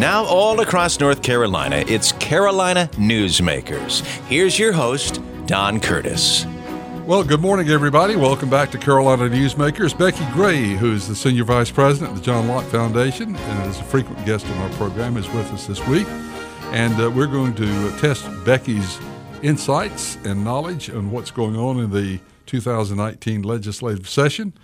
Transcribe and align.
Now, 0.00 0.24
all 0.24 0.58
across 0.60 0.98
North 0.98 1.22
Carolina, 1.22 1.84
it's 1.86 2.12
Carolina 2.12 2.88
Newsmakers. 2.94 4.00
Here's 4.28 4.58
your 4.58 4.72
host, 4.72 5.20
Don 5.44 5.78
Curtis. 5.78 6.46
Well, 7.04 7.22
good 7.22 7.42
morning, 7.42 7.68
everybody. 7.68 8.16
Welcome 8.16 8.48
back 8.48 8.70
to 8.70 8.78
Carolina 8.78 9.24
Newsmakers. 9.24 9.92
Becki 9.92 10.32
Gray, 10.32 10.68
who's 10.68 11.06
the 11.06 11.14
Senior 11.14 11.44
Vice 11.44 11.70
President 11.70 12.12
of 12.12 12.16
the 12.16 12.24
John 12.24 12.48
Locke 12.48 12.64
Foundation 12.68 13.36
and 13.36 13.70
is 13.70 13.78
a 13.78 13.84
frequent 13.84 14.24
guest 14.24 14.46
on 14.46 14.56
our 14.56 14.70
program, 14.70 15.18
is 15.18 15.28
with 15.28 15.52
us 15.52 15.66
this 15.66 15.86
week. 15.86 16.06
And 16.72 16.98
uh, 16.98 17.10
we're 17.10 17.26
going 17.26 17.54
to 17.56 17.90
test 17.98 18.24
Becki's 18.46 18.98
insights 19.42 20.16
and 20.24 20.42
knowledge 20.42 20.88
on 20.88 21.10
what's 21.10 21.30
going 21.30 21.56
on 21.56 21.78
in 21.78 21.90
the 21.90 22.20
2019 22.46 23.42
legislative 23.42 24.08
session. 24.08 24.54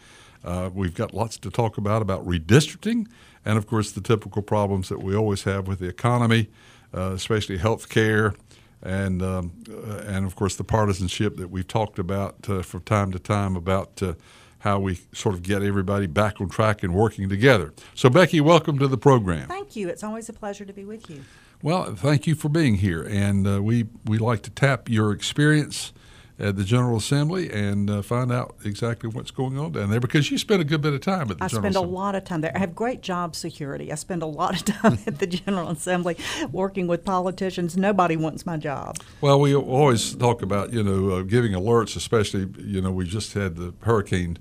Uh, 0.43 0.71
we've 0.73 0.95
got 0.95 1.13
lots 1.13 1.37
to 1.37 1.51
talk 1.51 1.77
about 1.77 2.01
about 2.01 2.27
redistricting 2.27 3.07
and 3.47 3.57
of 3.57 3.67
course 3.67 3.93
the 3.93 4.03
typical 4.03 4.43
problems 4.43 4.91
that 4.91 5.03
we 5.03 5.15
always 5.15 5.45
have 5.45 5.67
with 5.67 5.79
the 5.79 5.87
economy, 5.87 6.51
uh, 6.93 7.13
especially 7.13 7.57
health 7.57 7.89
care, 7.89 8.35
and 8.83 9.23
um, 9.23 9.53
uh, 9.71 10.03
and 10.07 10.27
of 10.27 10.37
course 10.37 10.57
the 10.57 10.65
partisanship 10.65 11.37
that 11.37 11.49
we've 11.49 11.69
talked 11.69 11.99
about 11.99 12.35
uh, 12.51 12.61
from 12.61 12.83
time 12.83 13.13
to 13.13 13.19
time 13.19 13.57
about 13.57 14.03
uh, 14.03 14.15
how 14.59 14.81
we 14.81 14.99
sort 15.13 15.35
of 15.35 15.43
get 15.43 15.63
everybody 15.63 16.07
back 16.07 16.41
on 16.41 16.49
track 16.49 16.83
and 16.83 16.93
working 16.93 17.29
together. 17.29 17.73
So 17.95 18.11
Becki, 18.11 18.41
welcome 18.41 18.79
to 18.81 18.89
the 18.89 18.99
program. 18.99 19.49
Thank 19.49 19.77
you. 19.77 19.89
It's 19.89 20.03
always 20.03 20.29
a 20.29 20.33
pleasure 20.33 20.65
to 20.65 20.73
be 20.73 20.85
with 20.85 21.09
you. 21.09 21.23
Well, 21.63 21.95
thank 21.95 22.27
you 22.27 22.35
for 22.35 22.49
being 22.49 22.77
here, 22.77 23.03
and 23.03 23.47
uh, 23.47 23.63
we 23.63 23.87
we 24.05 24.19
like 24.19 24.43
to 24.43 24.51
tap 24.51 24.89
your 24.89 25.13
experience 25.13 25.93
at 26.39 26.57
the 26.57 26.65
General 26.65 26.99
Assembly 26.99 27.51
and 27.51 27.89
uh, 27.89 28.03
find 28.03 28.31
out 28.31 28.57
exactly 28.65 29.09
what's 29.09 29.31
going 29.31 29.59
on 29.59 29.73
down 29.73 29.91
there 29.91 30.01
because 30.01 30.31
you 30.31 30.37
spend 30.37 30.61
a 30.61 30.65
good 30.65 30.83
bit 30.83 30.93
of 30.93 31.01
time 31.01 31.31
at 31.31 31.39
the 31.39 31.45
I 31.45 31.49
General 31.49 31.63
spend 31.63 31.77
Assembly. 31.77 31.91
a 31.91 31.95
lot 31.95 32.15
of 32.15 32.25
time 32.25 32.41
there. 32.43 32.53
I 32.55 32.59
have 32.59 32.75
great 32.75 33.01
job 33.01 33.35
security. 33.35 33.91
I 33.91 33.95
spend 33.95 34.23
a 34.23 34.27
lot 34.27 34.55
of 34.55 34.65
time 34.83 34.99
at 35.07 35.19
the 35.19 35.27
General 35.27 35.71
Assembly 35.71 36.17
working 36.53 36.87
with 36.87 37.05
politicians. 37.05 37.77
Nobody 37.77 38.17
wants 38.17 38.45
my 38.45 38.57
job. 38.57 38.99
Well, 39.21 39.41
we 39.41 39.55
always 39.55 40.15
talk 40.15 40.43
about 40.43 40.73
you 40.73 40.83
know 40.83 41.17
uh, 41.17 41.23
giving 41.23 41.53
alerts, 41.53 41.97
especially 41.97 42.49
you 42.59 42.81
know 42.83 42.91
we 42.91 43.07
just 43.07 43.33
had 43.33 43.57
the 43.57 43.73
hurricane 43.81 44.39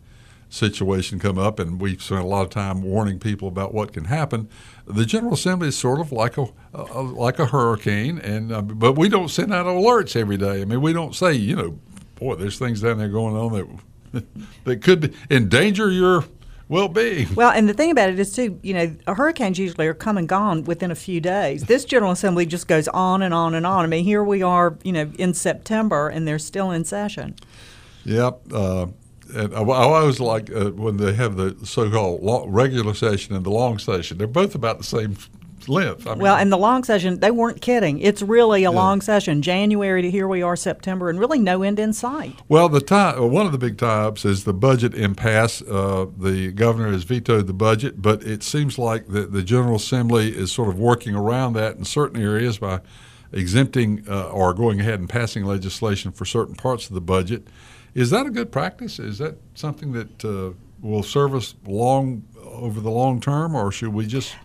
situation 0.56 1.20
come 1.20 1.38
up, 1.38 1.60
and 1.60 1.80
we've 1.82 2.02
spent 2.02 2.22
a 2.22 2.28
lot 2.28 2.44
of 2.44 2.50
time 2.50 2.82
warning 2.82 3.20
people 3.20 3.48
about 3.48 3.74
what 3.74 3.94
can 3.94 4.06
happen. 4.06 4.50
The 4.86 5.06
General 5.06 5.34
Assembly 5.34 5.68
is 5.68 5.78
sort 5.78 6.00
of 6.00 6.12
like 6.12 6.38
a, 6.38 6.48
a 6.74 7.02
like 7.02 7.40
a 7.40 7.48
hurricane, 7.48 8.20
and 8.20 8.52
uh, 8.52 8.62
but 8.62 8.94
we 8.94 9.10
don't 9.10 9.30
send 9.30 9.54
out 9.54 9.66
alerts 9.66 10.16
every 10.16 10.38
day. 10.38 10.62
I 10.62 10.66
mean, 10.66 10.82
we 10.82 10.94
don't 10.94 11.14
say 11.14 11.34
you 11.34 11.56
know, 11.56 11.80
boy, 12.16 12.36
there's 12.36 12.58
things 12.58 12.82
down 12.82 12.98
there 12.98 13.10
going 13.10 13.36
on 13.36 13.54
that 14.14 14.26
that 14.64 14.82
could 14.82 15.02
be, 15.02 15.14
endanger 15.30 15.92
your 15.92 16.26
well-being. 16.68 17.28
Well, 17.36 17.52
and 17.52 17.70
the 17.70 17.74
thing 17.74 17.92
about 17.92 18.10
it 18.10 18.18
is 18.18 18.34
too, 18.34 18.60
you 18.64 18.74
know, 18.74 18.96
hurricanes 19.14 19.60
usually 19.60 19.86
are 19.86 19.94
come 19.94 20.18
and 20.18 20.28
gone 20.28 20.64
within 20.64 20.90
a 20.90 20.96
few 20.96 21.22
days. 21.22 21.66
This 21.66 21.86
General 21.86 22.12
Assembly 22.12 22.46
just 22.48 22.68
goes 22.68 22.88
on 22.88 23.22
and 23.22 23.34
on 23.36 23.54
and 23.54 23.68
on. 23.68 23.84
I 23.84 23.88
mean, 23.88 24.04
here 24.04 24.24
we 24.24 24.42
are, 24.42 24.78
you 24.84 24.92
know, 24.92 25.12
in 25.20 25.36
September, 25.36 26.10
and 26.10 26.28
they're 26.28 26.40
still 26.40 26.72
in 26.72 26.84
session. 26.84 27.36
Yep. 28.06 28.42
Uh, 28.52 28.88
and 29.34 29.54
I, 29.56 29.62
I 29.62 29.84
always 29.84 30.20
like 30.20 30.52
uh, 30.52 30.72
when 30.72 30.98
they 30.98 31.14
have 31.14 31.38
the 31.38 31.56
so-called 31.66 32.22
long, 32.22 32.50
regular 32.50 32.94
session 32.94 33.36
and 33.36 33.46
the 33.46 33.52
long 33.52 33.80
session. 33.80 34.18
They're 34.18 34.28
both 34.28 34.56
about 34.56 34.78
the 34.78 34.84
same 34.84 35.18
length. 35.68 36.08
I 36.08 36.12
mean, 36.12 36.20
Well, 36.20 36.36
and 36.36 36.52
the 36.52 36.58
long 36.58 36.84
session, 36.84 37.20
they 37.20 37.32
weren't 37.32 37.62
kidding. 37.62 38.00
It's 38.00 38.22
really 38.22 38.64
a 38.64 38.72
long 38.72 39.02
session, 39.02 39.42
January 39.42 40.02
to 40.02 40.12
here 40.12 40.28
we 40.28 40.42
are, 40.42 40.56
September, 40.56 41.10
and 41.10 41.20
really 41.20 41.40
no 41.40 41.64
end 41.64 41.80
in 41.80 41.94
sight. 41.94 42.36
Well, 42.48 42.70
the 42.70 42.82
tie, 42.82 43.12
uh, 43.12 43.24
one 43.24 43.46
of 43.46 43.52
the 43.52 43.58
big 43.58 43.78
tie-ups 43.78 44.26
is 44.26 44.44
the 44.44 44.54
budget 44.54 44.94
impasse. 44.94 45.62
Uh, 45.62 46.08
the 46.18 46.52
governor 46.52 46.92
has 46.92 47.04
vetoed 47.04 47.48
the 47.48 47.54
budget, 47.54 48.02
but 48.02 48.24
it 48.24 48.44
seems 48.44 48.78
like 48.78 49.08
the, 49.08 49.22
the 49.22 49.44
General 49.44 49.76
Assembly 49.76 50.30
is 50.30 50.52
sort 50.52 50.70
of 50.70 50.80
working 50.80 51.16
around 51.16 51.54
that 51.54 51.78
in 51.78 51.86
certain 51.86 52.22
areas 52.22 52.58
by 52.58 52.82
exempting 53.32 54.06
uh, 54.08 54.30
or 54.30 54.54
going 54.54 54.80
ahead 54.80 55.00
and 55.00 55.10
passing 55.10 55.44
legislation 55.46 56.12
for 56.12 56.26
certain 56.26 56.56
parts 56.56 56.88
of 56.88 56.94
the 56.94 57.02
budget. 57.02 57.48
Is 57.96 58.10
that 58.10 58.26
a 58.26 58.30
good 58.30 58.52
practice? 58.52 59.00
Is 59.00 59.18
that 59.20 59.38
something 59.56 59.94
that 59.94 60.26
uh, 60.26 60.52
will 60.82 61.02
serve 61.02 61.34
us 61.34 61.56
long 61.66 62.24
over 62.44 62.82
the 62.82 62.92
long 62.92 63.22
term, 63.22 63.56
or 63.56 63.72
should 63.72 63.94
we 63.94 64.06
just 64.06 64.36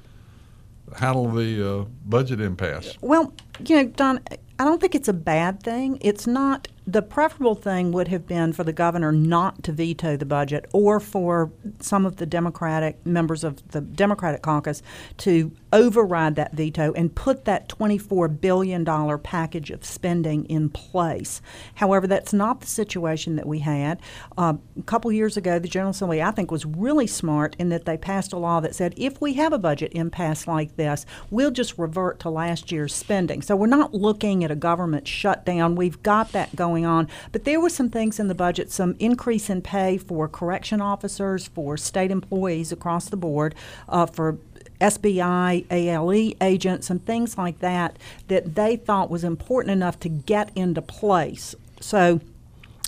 handle 0.96 1.28
the 1.28 1.80
uh, 1.80 1.84
budget 2.06 2.40
impasse? 2.40 2.96
Well, 3.00 3.32
you 3.64 3.76
know, 3.76 3.84
Don, 3.88 4.20
I 4.30 4.64
don't 4.64 4.80
think 4.80 4.94
it's 4.94 5.08
a 5.08 5.12
bad 5.12 5.62
thing. 5.62 5.98
It's 6.00 6.26
not 6.26 6.68
the 6.92 7.02
preferable 7.02 7.54
thing 7.54 7.92
would 7.92 8.08
have 8.08 8.26
been 8.26 8.52
for 8.52 8.64
the 8.64 8.72
governor 8.72 9.12
not 9.12 9.62
to 9.62 9.72
veto 9.72 10.16
the 10.16 10.24
budget 10.24 10.66
or 10.72 10.98
for 10.98 11.52
some 11.78 12.04
of 12.04 12.16
the 12.16 12.26
Democratic 12.26 13.04
members 13.06 13.44
of 13.44 13.70
the 13.70 13.80
Democratic 13.80 14.42
caucus 14.42 14.82
to 15.18 15.52
override 15.72 16.34
that 16.34 16.52
veto 16.52 16.92
and 16.94 17.14
put 17.14 17.44
that 17.44 17.68
$24 17.68 18.40
billion 18.40 18.84
package 19.20 19.70
of 19.70 19.84
spending 19.84 20.44
in 20.46 20.68
place. 20.68 21.40
However, 21.76 22.08
that's 22.08 22.32
not 22.32 22.60
the 22.60 22.66
situation 22.66 23.36
that 23.36 23.46
we 23.46 23.60
had. 23.60 24.00
Uh, 24.36 24.54
a 24.76 24.82
couple 24.82 25.12
years 25.12 25.36
ago, 25.36 25.60
the 25.60 25.68
General 25.68 25.90
Assembly, 25.90 26.20
I 26.20 26.32
think, 26.32 26.50
was 26.50 26.66
really 26.66 27.06
smart 27.06 27.54
in 27.58 27.68
that 27.68 27.84
they 27.84 27.96
passed 27.96 28.32
a 28.32 28.36
law 28.36 28.58
that 28.60 28.74
said 28.74 28.94
if 28.96 29.20
we 29.20 29.34
have 29.34 29.52
a 29.52 29.58
budget 29.58 29.92
impasse 29.94 30.48
like 30.48 30.74
this, 30.74 31.06
we'll 31.30 31.52
just 31.52 31.78
revert 31.78 32.18
to 32.20 32.30
last 32.30 32.72
year's 32.72 32.94
spending. 32.94 33.42
So 33.42 33.54
we're 33.54 33.66
not 33.66 33.94
looking 33.94 34.42
at 34.42 34.50
a 34.50 34.56
government 34.56 35.06
shutdown. 35.06 35.76
We've 35.76 36.02
got 36.02 36.32
that 36.32 36.56
going 36.56 36.79
on. 36.84 37.08
But 37.32 37.44
there 37.44 37.60
were 37.60 37.70
some 37.70 37.90
things 37.90 38.18
in 38.18 38.28
the 38.28 38.34
budget, 38.34 38.70
some 38.70 38.96
increase 38.98 39.50
in 39.50 39.62
pay 39.62 39.96
for 39.96 40.28
correction 40.28 40.80
officers, 40.80 41.46
for 41.46 41.76
state 41.76 42.10
employees 42.10 42.72
across 42.72 43.08
the 43.08 43.16
board, 43.16 43.54
uh, 43.88 44.06
for 44.06 44.38
SBI, 44.80 45.66
ALE 45.70 46.34
agents, 46.40 46.90
and 46.90 47.04
things 47.04 47.36
like 47.36 47.58
that, 47.60 47.98
that 48.28 48.54
they 48.54 48.76
thought 48.76 49.10
was 49.10 49.24
important 49.24 49.72
enough 49.72 50.00
to 50.00 50.08
get 50.08 50.50
into 50.56 50.80
place. 50.80 51.54
So 51.80 52.20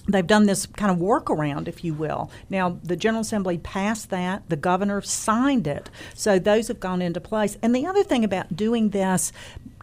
they've 0.08 0.26
done 0.26 0.46
this 0.46 0.66
kind 0.66 0.90
of 0.90 0.98
workaround, 0.98 1.68
if 1.68 1.84
you 1.84 1.94
will. 1.94 2.30
Now, 2.50 2.78
the 2.82 2.96
General 2.96 3.20
Assembly 3.20 3.58
passed 3.58 4.10
that, 4.10 4.48
the 4.48 4.56
governor 4.56 5.00
signed 5.02 5.66
it, 5.66 5.90
so 6.14 6.38
those 6.38 6.68
have 6.68 6.80
gone 6.80 7.02
into 7.02 7.20
place. 7.20 7.56
And 7.62 7.74
the 7.74 7.86
other 7.86 8.02
thing 8.02 8.24
about 8.24 8.56
doing 8.56 8.90
this 8.90 9.32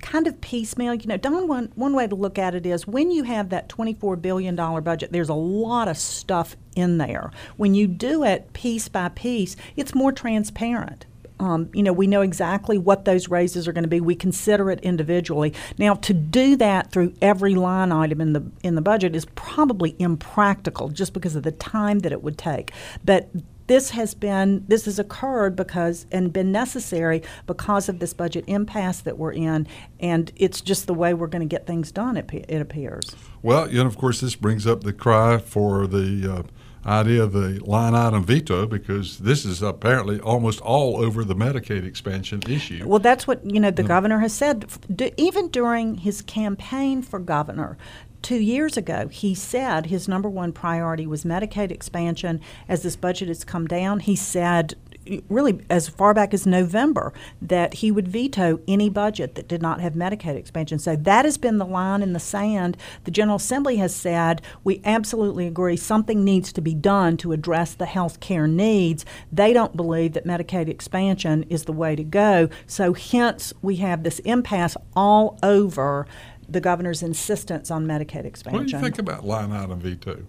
kind 0.01 0.27
of 0.27 0.39
piecemeal, 0.41 0.93
you 0.95 1.07
know, 1.07 1.17
Don, 1.17 1.47
one, 1.47 1.71
one 1.75 1.93
way 1.93 2.07
to 2.07 2.15
look 2.15 2.37
at 2.37 2.55
it 2.55 2.65
is 2.65 2.87
when 2.87 3.11
you 3.11 3.23
have 3.23 3.49
that 3.49 3.69
$24 3.69 4.21
billion 4.21 4.55
budget, 4.55 5.11
there's 5.11 5.29
a 5.29 5.33
lot 5.33 5.87
of 5.87 5.97
stuff 5.97 6.55
in 6.75 6.97
there. 6.97 7.31
When 7.57 7.73
you 7.73 7.87
do 7.87 8.23
it 8.23 8.53
piece 8.53 8.87
by 8.87 9.09
piece, 9.09 9.55
it's 9.75 9.93
more 9.93 10.11
transparent. 10.11 11.05
Um, 11.39 11.69
you 11.73 11.83
know, 11.83 11.93
we 11.93 12.05
know 12.05 12.21
exactly 12.21 12.77
what 12.77 13.05
those 13.05 13.29
raises 13.29 13.67
are 13.67 13.71
going 13.71 13.85
to 13.85 13.89
be. 13.89 14.01
We 14.01 14.15
consider 14.15 14.69
it 14.71 14.81
individually. 14.81 15.53
Now, 15.77 15.93
to 15.95 16.13
do 16.13 16.57
that 16.57 16.91
through 16.91 17.13
every 17.21 17.55
line 17.55 17.93
item 17.93 18.19
in 18.19 18.33
the 18.33 18.43
in 18.61 18.75
the 18.75 18.81
budget 18.81 19.15
is 19.15 19.25
probably 19.35 19.95
impractical, 19.99 20.89
just 20.89 21.13
because 21.13 21.37
of 21.37 21.43
the 21.43 21.53
time 21.53 21.99
that 21.99 22.11
it 22.11 22.23
would 22.23 22.37
take. 22.37 22.73
But 23.05 23.29
this 23.69 23.91
has 23.91 24.15
been 24.15 24.65
this 24.67 24.85
has 24.85 24.99
occurred 24.99 25.55
because 25.55 26.07
and 26.11 26.33
been 26.33 26.51
necessary 26.51 27.21
because 27.45 27.87
of 27.87 27.99
this 27.99 28.13
budget 28.13 28.43
impasse 28.47 28.99
that 29.01 29.17
we're 29.17 29.31
in, 29.31 29.67
and 29.99 30.33
it's 30.35 30.59
just 30.59 30.87
the 30.87 30.93
way 30.93 31.13
we're 31.13 31.27
going 31.27 31.47
to 31.47 31.55
get 31.55 31.65
things 31.65 31.91
done. 31.91 32.17
It, 32.17 32.29
it 32.33 32.61
appears. 32.61 33.15
Well, 33.41 33.71
you 33.71 33.81
know, 33.81 33.85
of 33.85 33.97
course, 33.97 34.19
this 34.19 34.35
brings 34.35 34.65
up 34.65 34.83
the 34.83 34.91
cry 34.91 35.37
for 35.37 35.85
the 35.85 36.45
uh, 36.83 36.89
idea 36.89 37.21
of 37.21 37.31
the 37.31 37.59
line 37.63 37.93
item 37.93 38.23
veto 38.23 38.65
because 38.65 39.19
this 39.19 39.45
is 39.45 39.61
apparently 39.61 40.19
almost 40.19 40.59
all 40.61 40.97
over 40.97 41.23
the 41.23 41.35
Medicaid 41.35 41.85
expansion 41.85 42.41
issue. 42.49 42.83
Well, 42.87 42.99
that's 42.99 43.27
what 43.27 43.45
you 43.45 43.59
know. 43.59 43.69
The 43.69 43.83
governor 43.83 44.19
has 44.19 44.33
said, 44.33 44.65
even 45.15 45.49
during 45.49 45.95
his 45.95 46.23
campaign 46.23 47.03
for 47.03 47.19
governor. 47.19 47.77
Two 48.21 48.39
years 48.39 48.75
ago, 48.75 49.07
he 49.07 49.33
said 49.33 49.85
his 49.85 50.07
number 50.07 50.29
one 50.29 50.51
priority 50.51 51.07
was 51.07 51.23
Medicaid 51.23 51.71
expansion. 51.71 52.41
As 52.67 52.83
this 52.83 52.95
budget 52.95 53.29
has 53.29 53.43
come 53.43 53.65
down, 53.65 54.01
he 54.01 54.15
said, 54.15 54.75
really 55.29 55.65
as 55.69 55.87
far 55.87 56.13
back 56.13 56.33
as 56.33 56.45
November, 56.45 57.13
that 57.41 57.75
he 57.75 57.91
would 57.91 58.07
veto 58.07 58.59
any 58.67 58.89
budget 58.89 59.35
that 59.35 59.47
did 59.47 59.61
not 59.61 59.79
have 59.79 59.93
Medicaid 59.93 60.35
expansion. 60.35 60.79
So 60.79 60.95
that 60.97 61.25
has 61.25 61.37
been 61.37 61.57
the 61.57 61.65
line 61.65 62.01
in 62.01 62.13
the 62.13 62.19
sand. 62.19 62.77
The 63.05 63.11
General 63.11 63.37
Assembly 63.37 63.77
has 63.77 63.95
said, 63.95 64.41
we 64.63 64.81
absolutely 64.83 65.47
agree 65.47 65.77
something 65.77 66.23
needs 66.23 66.51
to 66.53 66.61
be 66.61 66.75
done 66.75 67.17
to 67.17 67.31
address 67.31 67.73
the 67.73 67.85
health 67.85 68.19
care 68.19 68.47
needs. 68.47 69.05
They 69.31 69.53
don't 69.53 69.77
believe 69.77 70.13
that 70.13 70.27
Medicaid 70.27 70.67
expansion 70.67 71.43
is 71.43 71.63
the 71.63 71.73
way 71.73 71.95
to 71.95 72.03
go. 72.03 72.49
So 72.67 72.93
hence, 72.93 73.53
we 73.61 73.77
have 73.77 74.03
this 74.03 74.19
impasse 74.19 74.75
all 74.95 75.39
over 75.41 76.05
the 76.51 76.61
governor's 76.61 77.03
insistence 77.03 77.71
on 77.71 77.85
Medicaid 77.85 78.25
expansion. 78.25 78.59
What 78.59 78.67
do 78.67 78.75
you 78.75 78.81
think 78.81 78.99
about 78.99 79.25
line 79.25 79.51
item 79.51 79.79
veto 79.79 80.25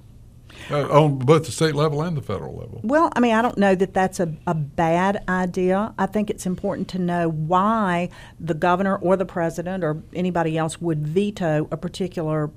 uh, 0.70 0.88
on 0.88 1.19
both 1.19 1.46
the 1.46 1.52
state 1.52 1.75
level 1.75 2.02
and 2.02 2.17
the 2.17 2.22
federal 2.22 2.56
level? 2.56 2.81
Well, 2.82 3.11
I 3.14 3.20
mean, 3.20 3.34
I 3.34 3.43
don't 3.43 3.58
know 3.58 3.75
that 3.75 3.94
that's 3.94 4.20
a, 4.20 4.34
a 4.46 4.55
bad 4.55 5.25
idea. 5.28 5.94
I 5.99 6.06
think 6.06 6.31
it's 6.31 6.46
important 6.46 6.88
to 6.88 6.99
know 6.99 7.28
why 7.28 8.11
the 8.38 8.55
governor 8.55 8.96
or 8.96 9.17
the 9.17 9.26
president 9.26 9.84
or 9.84 10.02
anybody 10.14 10.58
else 10.58 10.81
would 10.81 11.06
veto 11.06 11.69
a 11.70 11.76
particular 11.76 12.50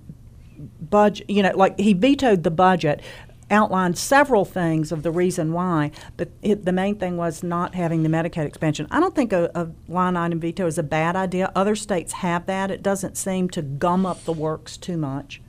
budget. 0.80 1.30
You 1.30 1.44
know, 1.44 1.56
like 1.56 1.80
he 1.80 1.94
vetoed 1.94 2.44
the 2.44 2.51
budget 2.51 3.01
outlined 3.50 3.98
several 3.98 4.45
things 4.45 4.92
of 4.92 5.04
the 5.04 5.12
reason 5.12 5.54
why, 5.54 5.92
but 6.18 6.30
it, 6.42 6.66
the 6.66 6.72
main 6.72 6.95
thing 6.95 7.18
was 7.18 7.44
not 7.44 7.75
having 7.75 8.04
the 8.04 8.10
Medicaid 8.10 8.45
expansion. 8.45 8.88
I 8.92 9.00
don't 9.00 9.16
think 9.16 9.34
a, 9.34 9.51
a, 9.56 9.69
line 9.88 10.18
item 10.18 10.40
veto 10.40 10.66
is 10.68 10.78
a 10.78 10.84
bad 10.84 11.16
idea. 11.16 11.51
Other 11.56 11.75
states 11.75 12.13
have 12.13 12.45
that. 12.45 12.72
It 12.72 12.84
doesn't 12.84 13.18
seem 13.18 13.50
to 13.50 13.62
gum 13.62 14.06
up 14.06 14.24
the 14.25 14.34
works 14.34 14.78
too 14.78 14.98
much. 14.98 15.42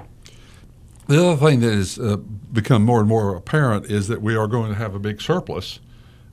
The 1.06 1.22
other 1.22 1.36
thing 1.36 1.60
that 1.60 1.72
has 1.72 1.98
uh, 1.98 2.16
become 2.16 2.82
more 2.84 3.00
and 3.00 3.08
more 3.08 3.36
apparent 3.36 3.86
is 3.86 4.08
that 4.08 4.22
we 4.22 4.34
are 4.34 4.46
going 4.46 4.70
to 4.70 4.78
have 4.78 4.94
a 4.94 4.98
big 4.98 5.20
surplus. 5.20 5.80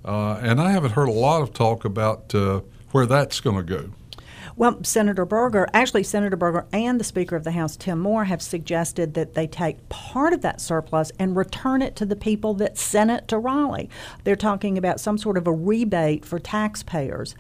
Uh, 0.04 0.40
and 0.42 0.62
I 0.62 0.72
haven't 0.72 0.92
heard 0.92 1.10
a 1.10 1.14
lot 1.14 1.42
of 1.42 1.54
talk 1.54 1.86
about 1.86 2.34
uh, 2.34 2.62
where 2.92 3.06
that's 3.06 3.40
going 3.40 3.58
to 3.58 3.64
go. 3.64 3.90
Well, 4.62 4.84
Senator 4.84 5.26
Berger, 5.26 5.68
actually, 5.74 6.04
Senator 6.04 6.36
Berger 6.36 6.68
and 6.72 7.00
the 7.00 7.04
Speaker 7.04 7.36
of 7.36 7.44
the 7.44 7.50
House, 7.50 7.76
Tim 7.76 8.00
Moore, 8.00 8.26
have 8.26 8.44
suggested 8.44 9.16
that 9.16 9.34
they 9.34 9.48
take 9.48 9.90
part 9.90 10.34
of 10.34 10.42
that 10.44 10.62
surplus 10.62 11.12
and 11.18 11.36
return 11.36 11.82
it 11.82 11.96
to 11.96 12.06
the 12.06 12.16
people 12.16 12.54
that 12.54 12.78
sent 12.78 13.10
it 13.10 13.28
to 13.30 13.40
Raleigh. 13.40 13.90
They're 14.24 14.36
talking 14.36 14.78
about 14.78 15.00
some 15.00 15.18
sort 15.18 15.38
of 15.38 15.48
a 15.48 15.52
rebate 15.52 16.26
for 16.26 16.38
taxpayers, 16.38 17.34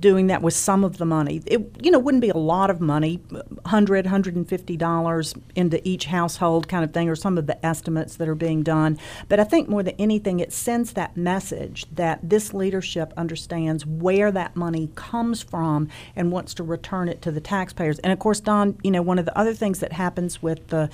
doing 0.00 0.28
that 0.28 0.40
with 0.40 0.54
some 0.54 0.84
of 0.84 0.96
the 0.96 1.04
money. 1.04 1.42
It, 1.44 1.84
you 1.84 1.90
know, 1.90 1.98
wouldn't 1.98 2.22
be 2.22 2.30
a 2.30 2.36
lot 2.38 2.70
of 2.70 2.80
money, 2.80 3.16
100 3.28 4.06
$150 4.06 5.42
into 5.54 5.86
each 5.86 6.06
household 6.06 6.66
kind 6.66 6.82
of 6.82 6.94
thing, 6.94 7.10
or 7.10 7.14
some 7.14 7.36
of 7.36 7.46
the 7.46 7.66
estimates 7.66 8.16
that 8.16 8.26
are 8.26 8.34
being 8.34 8.62
done. 8.62 8.98
But 9.28 9.38
I 9.38 9.44
think 9.44 9.68
more 9.68 9.82
than 9.82 9.96
anything, 9.98 10.40
it 10.40 10.50
sends 10.50 10.94
that 10.94 11.14
message 11.14 11.84
that 11.92 12.20
this 12.22 12.54
leadership 12.54 13.12
understands 13.18 13.84
where 13.84 14.32
that 14.32 14.56
money 14.56 14.88
comes 14.94 15.42
from 15.42 15.90
and 16.16 16.32
wants 16.32 16.53
to 16.54 16.62
return 16.62 17.08
it 17.08 17.22
to 17.22 17.30
the 17.30 17.40
taxpayers. 17.40 17.98
And 18.00 18.12
of 18.12 18.18
course, 18.18 18.40
Don, 18.40 18.78
you 18.82 18.90
know, 18.90 19.02
one 19.02 19.18
of 19.18 19.24
the 19.24 19.36
other 19.38 19.54
things 19.54 19.80
that 19.80 19.92
happens 19.92 20.42
with 20.42 20.68
the 20.68 20.90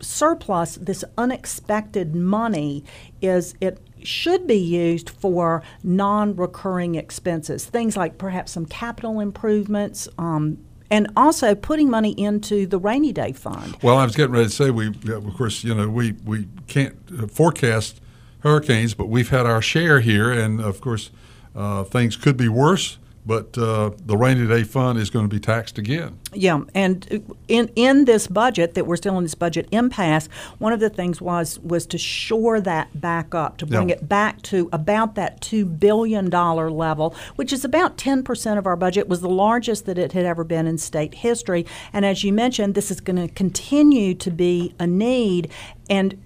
surplus, 0.00 0.76
this 0.76 1.04
unexpected 1.16 2.14
money, 2.14 2.84
is 3.20 3.54
it 3.60 3.78
should 4.02 4.46
be 4.46 4.56
used 4.56 5.10
for 5.10 5.62
non 5.82 6.34
recurring 6.34 6.96
expenses, 6.96 7.64
things 7.64 7.96
like 7.96 8.18
perhaps 8.18 8.52
some 8.52 8.66
capital 8.66 9.20
improvements. 9.20 10.08
Um, 10.18 10.58
and 10.90 11.10
also 11.16 11.54
putting 11.54 11.88
money 11.88 12.10
into 12.20 12.66
the 12.66 12.78
rainy 12.78 13.12
day 13.12 13.32
fund. 13.32 13.78
Well, 13.82 13.96
I 13.96 14.04
was 14.04 14.14
getting 14.14 14.32
ready 14.32 14.44
to 14.44 14.50
say 14.50 14.70
we, 14.70 14.88
of 14.88 15.34
course, 15.38 15.64
you 15.64 15.74
know, 15.74 15.88
we 15.88 16.12
we 16.26 16.48
can't 16.66 16.94
forecast 17.30 17.98
hurricanes, 18.40 18.92
but 18.92 19.08
we've 19.08 19.30
had 19.30 19.46
our 19.46 19.62
share 19.62 20.00
here, 20.00 20.30
and 20.30 20.60
of 20.60 20.82
course, 20.82 21.10
uh, 21.56 21.84
things 21.84 22.14
could 22.14 22.36
be 22.36 22.48
worse 22.48 22.98
but 23.24 23.56
uh, 23.56 23.90
the 24.04 24.16
rainy 24.16 24.46
day 24.46 24.64
fund 24.64 24.98
is 24.98 25.10
going 25.10 25.28
to 25.28 25.34
be 25.34 25.38
taxed 25.38 25.78
again. 25.78 26.18
Yeah, 26.32 26.62
and 26.74 27.24
in 27.46 27.70
in 27.76 28.04
this 28.04 28.26
budget 28.26 28.74
that 28.74 28.86
we're 28.86 28.96
still 28.96 29.16
in 29.18 29.22
this 29.22 29.34
budget 29.34 29.68
impasse, 29.70 30.28
one 30.58 30.72
of 30.72 30.80
the 30.80 30.90
things 30.90 31.20
was 31.20 31.58
was 31.60 31.86
to 31.86 31.98
shore 31.98 32.60
that 32.60 33.00
back 33.00 33.34
up, 33.34 33.58
to 33.58 33.66
bring 33.66 33.90
yeah. 33.90 33.96
it 33.96 34.08
back 34.08 34.42
to 34.42 34.68
about 34.72 35.14
that 35.14 35.40
two 35.40 35.64
billion 35.64 36.30
dollar 36.30 36.70
level, 36.70 37.14
which 37.36 37.52
is 37.52 37.64
about 37.64 37.96
ten 37.96 38.24
percent 38.24 38.58
of 38.58 38.66
our 38.66 38.76
budget. 38.76 39.08
Was 39.08 39.20
the 39.20 39.28
largest 39.28 39.86
that 39.86 39.98
it 39.98 40.12
had 40.12 40.24
ever 40.24 40.42
been 40.42 40.66
in 40.66 40.78
state 40.78 41.14
history, 41.14 41.64
and 41.92 42.04
as 42.04 42.24
you 42.24 42.32
mentioned, 42.32 42.74
this 42.74 42.90
is 42.90 43.00
going 43.00 43.16
to 43.16 43.32
continue 43.32 44.14
to 44.14 44.30
be 44.30 44.74
a 44.78 44.86
need 44.86 45.50
and 45.88 46.18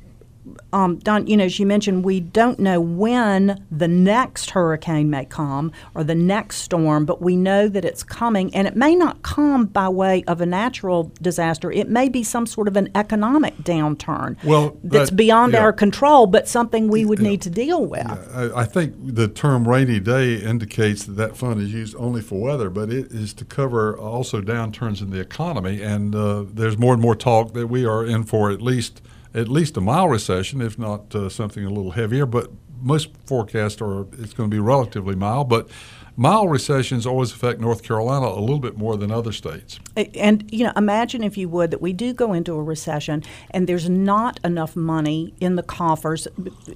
um, 0.72 0.98
Don, 0.98 1.26
you 1.26 1.36
know, 1.36 1.44
as 1.44 1.58
you 1.58 1.66
mentioned, 1.66 2.04
we 2.04 2.20
don't 2.20 2.58
know 2.58 2.80
when 2.80 3.64
the 3.70 3.88
next 3.88 4.50
hurricane 4.50 5.10
may 5.10 5.24
come 5.24 5.72
or 5.94 6.04
the 6.04 6.14
next 6.14 6.58
storm, 6.58 7.04
but 7.04 7.20
we 7.20 7.36
know 7.36 7.68
that 7.68 7.84
it's 7.84 8.02
coming, 8.02 8.54
and 8.54 8.66
it 8.66 8.76
may 8.76 8.94
not 8.94 9.22
come 9.22 9.66
by 9.66 9.88
way 9.88 10.22
of 10.24 10.40
a 10.40 10.46
natural 10.46 11.10
disaster. 11.20 11.70
It 11.70 11.88
may 11.88 12.08
be 12.08 12.22
some 12.22 12.46
sort 12.46 12.68
of 12.68 12.76
an 12.76 12.90
economic 12.94 13.56
downturn 13.58 14.42
well, 14.44 14.76
that's 14.84 15.10
that, 15.10 15.16
beyond 15.16 15.54
yeah. 15.54 15.60
our 15.60 15.72
control, 15.72 16.26
but 16.26 16.48
something 16.48 16.88
we 16.88 17.04
would 17.04 17.18
yeah. 17.18 17.30
need 17.30 17.42
to 17.42 17.50
deal 17.50 17.84
with. 17.84 18.06
Yeah. 18.06 18.50
I, 18.54 18.60
I, 18.60 18.64
think 18.64 18.94
the 18.98 19.28
term 19.28 19.66
rainy 19.66 20.00
day 20.00 20.36
indicates 20.36 21.04
that 21.04 21.14
that 21.14 21.36
fund 21.36 21.60
is 21.60 21.72
used 21.72 21.96
only 21.96 22.20
for 22.20 22.40
weather, 22.40 22.70
but 22.70 22.90
it 22.90 23.10
is 23.10 23.32
to 23.34 23.44
cover 23.44 23.96
also 23.96 24.40
downturns 24.40 25.00
in 25.00 25.10
the 25.10 25.20
economy, 25.20 25.82
and 25.82 26.14
uh, 26.14 26.44
there's 26.46 26.78
more 26.78 26.92
and 26.92 27.02
more 27.02 27.16
talk 27.16 27.52
that 27.54 27.68
we 27.68 27.84
are 27.84 28.04
in 28.04 28.24
for 28.24 28.50
at 28.50 28.62
least– 28.62 29.00
at 29.36 29.48
least 29.48 29.76
a 29.76 29.80
mild 29.80 30.10
recession, 30.10 30.60
if 30.60 30.78
not 30.78 31.14
uh, 31.14 31.28
something 31.28 31.64
a 31.64 31.68
little 31.68 31.92
heavier. 31.92 32.26
But 32.26 32.50
most 32.80 33.10
forecasts 33.26 33.80
are 33.80 34.06
it's 34.18 34.32
going 34.32 34.50
to 34.50 34.54
be 34.54 34.58
relatively 34.58 35.14
mild. 35.14 35.48
But 35.48 35.68
mild 36.16 36.50
recessions 36.50 37.06
always 37.06 37.32
affect 37.32 37.60
North 37.60 37.82
Carolina 37.82 38.26
a 38.26 38.40
little 38.40 38.58
bit 38.58 38.76
more 38.76 38.96
than 38.96 39.10
other 39.10 39.32
states. 39.32 39.78
And 40.14 40.48
you 40.52 40.64
know, 40.64 40.72
imagine 40.74 41.22
if 41.22 41.36
you 41.36 41.48
would 41.50 41.70
that 41.70 41.82
we 41.82 41.92
do 41.92 42.14
go 42.14 42.32
into 42.32 42.54
a 42.54 42.62
recession 42.62 43.22
and 43.50 43.66
there's 43.66 43.88
not 43.88 44.40
enough 44.42 44.74
money 44.74 45.34
in 45.40 45.56
the 45.56 45.62
coffers. 45.62 46.26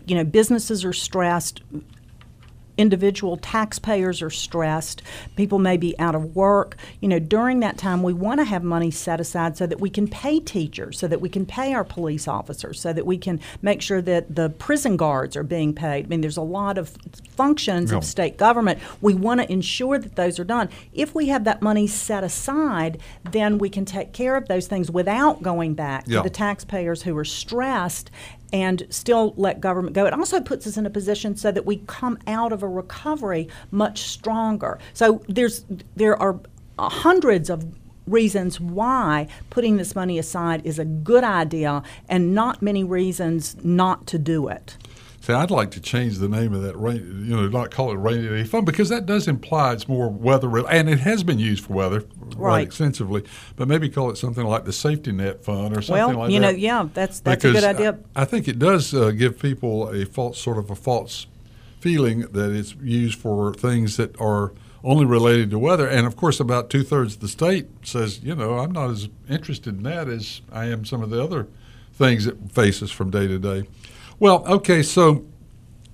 You 0.07 0.17
know, 0.17 0.25
businesses 0.25 0.85
are 0.85 0.93
stressed 0.93 1.63
individual 2.81 3.37
taxpayers 3.37 4.23
are 4.23 4.31
stressed. 4.31 5.03
People 5.37 5.59
may 5.59 5.77
be 5.77 5.97
out 5.99 6.15
of 6.15 6.35
work. 6.35 6.77
You 7.01 7.09
know, 7.09 7.19
during 7.19 7.61
that 7.61 7.77
time, 7.77 8.03
we 8.03 8.13
want 8.13 8.41
to 8.41 8.45
have 8.45 8.65
money 8.65 8.91
set 8.91 9.21
aside 9.21 9.57
so 9.57 9.67
that 9.67 9.81
we 9.81 9.91
can 9.91 10.09
pay 10.09 10.41
teachers, 10.41 10.99
so 10.99 11.07
that 11.07 11.21
we 11.21 11.29
can 11.29 11.45
pay 11.45 11.75
our 11.75 11.85
police 11.85 12.27
officers, 12.27 12.81
so 12.81 12.93
that 12.93 13.05
we 13.05 13.19
can 13.19 13.39
make 13.61 13.83
sure 13.83 14.01
that 14.03 14.35
the 14.35 14.49
prison 14.49 14.97
guards 14.97 15.37
are 15.37 15.43
being 15.43 15.75
paid. 15.75 16.07
I 16.07 16.09
mean, 16.09 16.23
there's 16.23 16.39
a 16.39 16.43
lot 16.43 16.79
of 16.79 16.97
functions 17.37 17.93
of 17.93 18.05
state 18.05 18.37
government. 18.37 18.79
We 19.01 19.15
want 19.15 19.41
to 19.41 19.53
ensure 19.53 19.99
that 19.99 20.17
those 20.17 20.39
are 20.39 20.45
done. 20.45 20.71
If 20.93 21.15
we 21.15 21.29
have 21.29 21.45
that 21.45 21.61
money 21.61 21.87
set 21.87 22.25
aside, 22.25 23.01
then 23.31 23.59
we 23.59 23.69
can 23.69 23.85
take 23.85 24.13
care 24.13 24.37
of 24.37 24.49
those 24.49 24.67
things 24.67 24.91
without 24.91 25.43
going 25.43 25.75
back 25.75 26.05
to 26.07 26.23
the 26.23 26.31
taxpayers 26.31 27.03
who 27.03 27.17
are 27.17 27.25
stressed 27.25 28.11
and 28.53 28.87
still 28.91 29.35
let 29.37 29.61
government 29.61 29.95
go. 29.95 30.07
It 30.07 30.15
also 30.15 30.41
puts 30.41 30.67
us 30.67 30.77
in 30.77 30.87
a 30.87 30.91
position 30.91 31.37
so 31.37 31.51
that 31.53 31.67
we 31.67 31.77
come 31.87 32.19
out 32.27 32.53
of 32.53 32.63
a 32.63 32.69
recovery 32.69 33.49
much 33.71 34.03
stronger. 34.03 34.79
So 34.95 35.23
there's 35.29 35.65
there 35.97 36.21
are 36.21 36.41
uh, 36.79 36.89
hundreds 36.89 37.51
of 37.51 37.65
reasons 38.07 38.59
why 38.59 39.29
putting 39.51 39.77
this 39.77 39.95
money 39.95 40.19
aside 40.19 40.65
is 40.65 40.79
a 40.79 40.85
good 40.85 41.25
idea 41.25 41.83
and 42.09 42.35
not 42.35 42.61
many 42.61 42.83
reasons 42.83 43.57
not 43.65 44.07
to 44.09 44.19
do 44.19 44.49
it. 44.49 44.77
See, 45.23 45.35
I'd 45.35 45.51
like 45.51 45.71
to 45.73 45.81
change 45.81 46.17
the 46.17 46.31
name 46.31 46.55
of 46.55 46.63
that 46.63 46.79
rain, 46.79 47.27
you 47.27 47.37
know, 47.37 47.47
not 47.47 47.71
call 47.71 47.93
it 47.93 47.97
rainy 47.97 48.27
day 48.27 48.45
fund 48.45 48.65
because 48.65 48.89
that 48.89 49.05
does 49.05 49.29
imply 49.29 49.75
it's 49.75 49.87
more 49.87 50.09
weather 50.09 50.49
related, 50.49 50.79
and 50.79 50.89
it 50.89 51.01
has 51.01 51.23
been 51.23 51.39
used 51.39 51.65
for 51.65 51.75
weather 51.75 52.05
right. 52.37 52.63
extensively. 52.67 53.25
But 53.55 53.69
maybe 53.69 53.91
call 53.91 54.11
it 54.11 54.17
something 54.17 54.47
like 54.47 54.65
the 54.65 54.73
safety 54.73 55.13
net 55.13 55.45
fund 55.45 55.77
or 55.77 55.83
something 55.83 55.93
well, 55.93 56.07
like 56.07 56.15
that. 56.15 56.21
Well, 56.21 56.31
you 56.31 56.41
know, 56.41 56.49
yeah, 56.49 56.89
that's 56.95 57.21
that's 57.21 57.43
because 57.43 57.63
a 57.63 57.67
good 57.67 57.77
idea. 57.77 57.99
I, 58.17 58.23
I 58.23 58.25
think 58.25 58.49
it 58.49 58.59
does 58.59 58.95
uh, 58.95 59.11
give 59.11 59.39
people 59.39 59.91
a 59.91 60.07
false 60.07 60.41
sort 60.41 60.57
of 60.57 60.71
a 60.71 60.75
false 60.75 61.27
feeling 61.81 62.21
that 62.21 62.51
it's 62.51 62.75
used 62.77 63.19
for 63.19 63.53
things 63.53 63.99
that 63.99 64.19
are 64.19 64.53
only 64.83 65.05
related 65.05 65.51
to 65.51 65.59
weather. 65.59 65.87
And 65.87 66.07
of 66.07 66.17
course, 66.17 66.41
about 66.41 66.71
two 66.71 66.83
thirds 66.83 67.17
of 67.17 67.21
the 67.21 67.29
state 67.29 67.69
says, 67.83 68.23
you 68.23 68.35
know, 68.35 68.59
I'm 68.59 68.73
not 68.73 68.91
as 68.91 69.09
interested 69.29 69.77
in 69.77 69.83
that 69.83 70.09
as 70.09 70.41
I 70.51 70.67
am 70.67 70.87
some 70.87 71.03
of 71.03 71.11
the 71.11 71.23
other 71.23 71.47
things 71.93 72.25
that 72.25 72.53
face 72.53 72.83
us 72.83 72.91
from 72.91 73.11
day 73.11 73.27
to 73.27 73.39
day. 73.39 73.65
Well, 74.21 74.47
okay, 74.47 74.83
so 74.83 75.25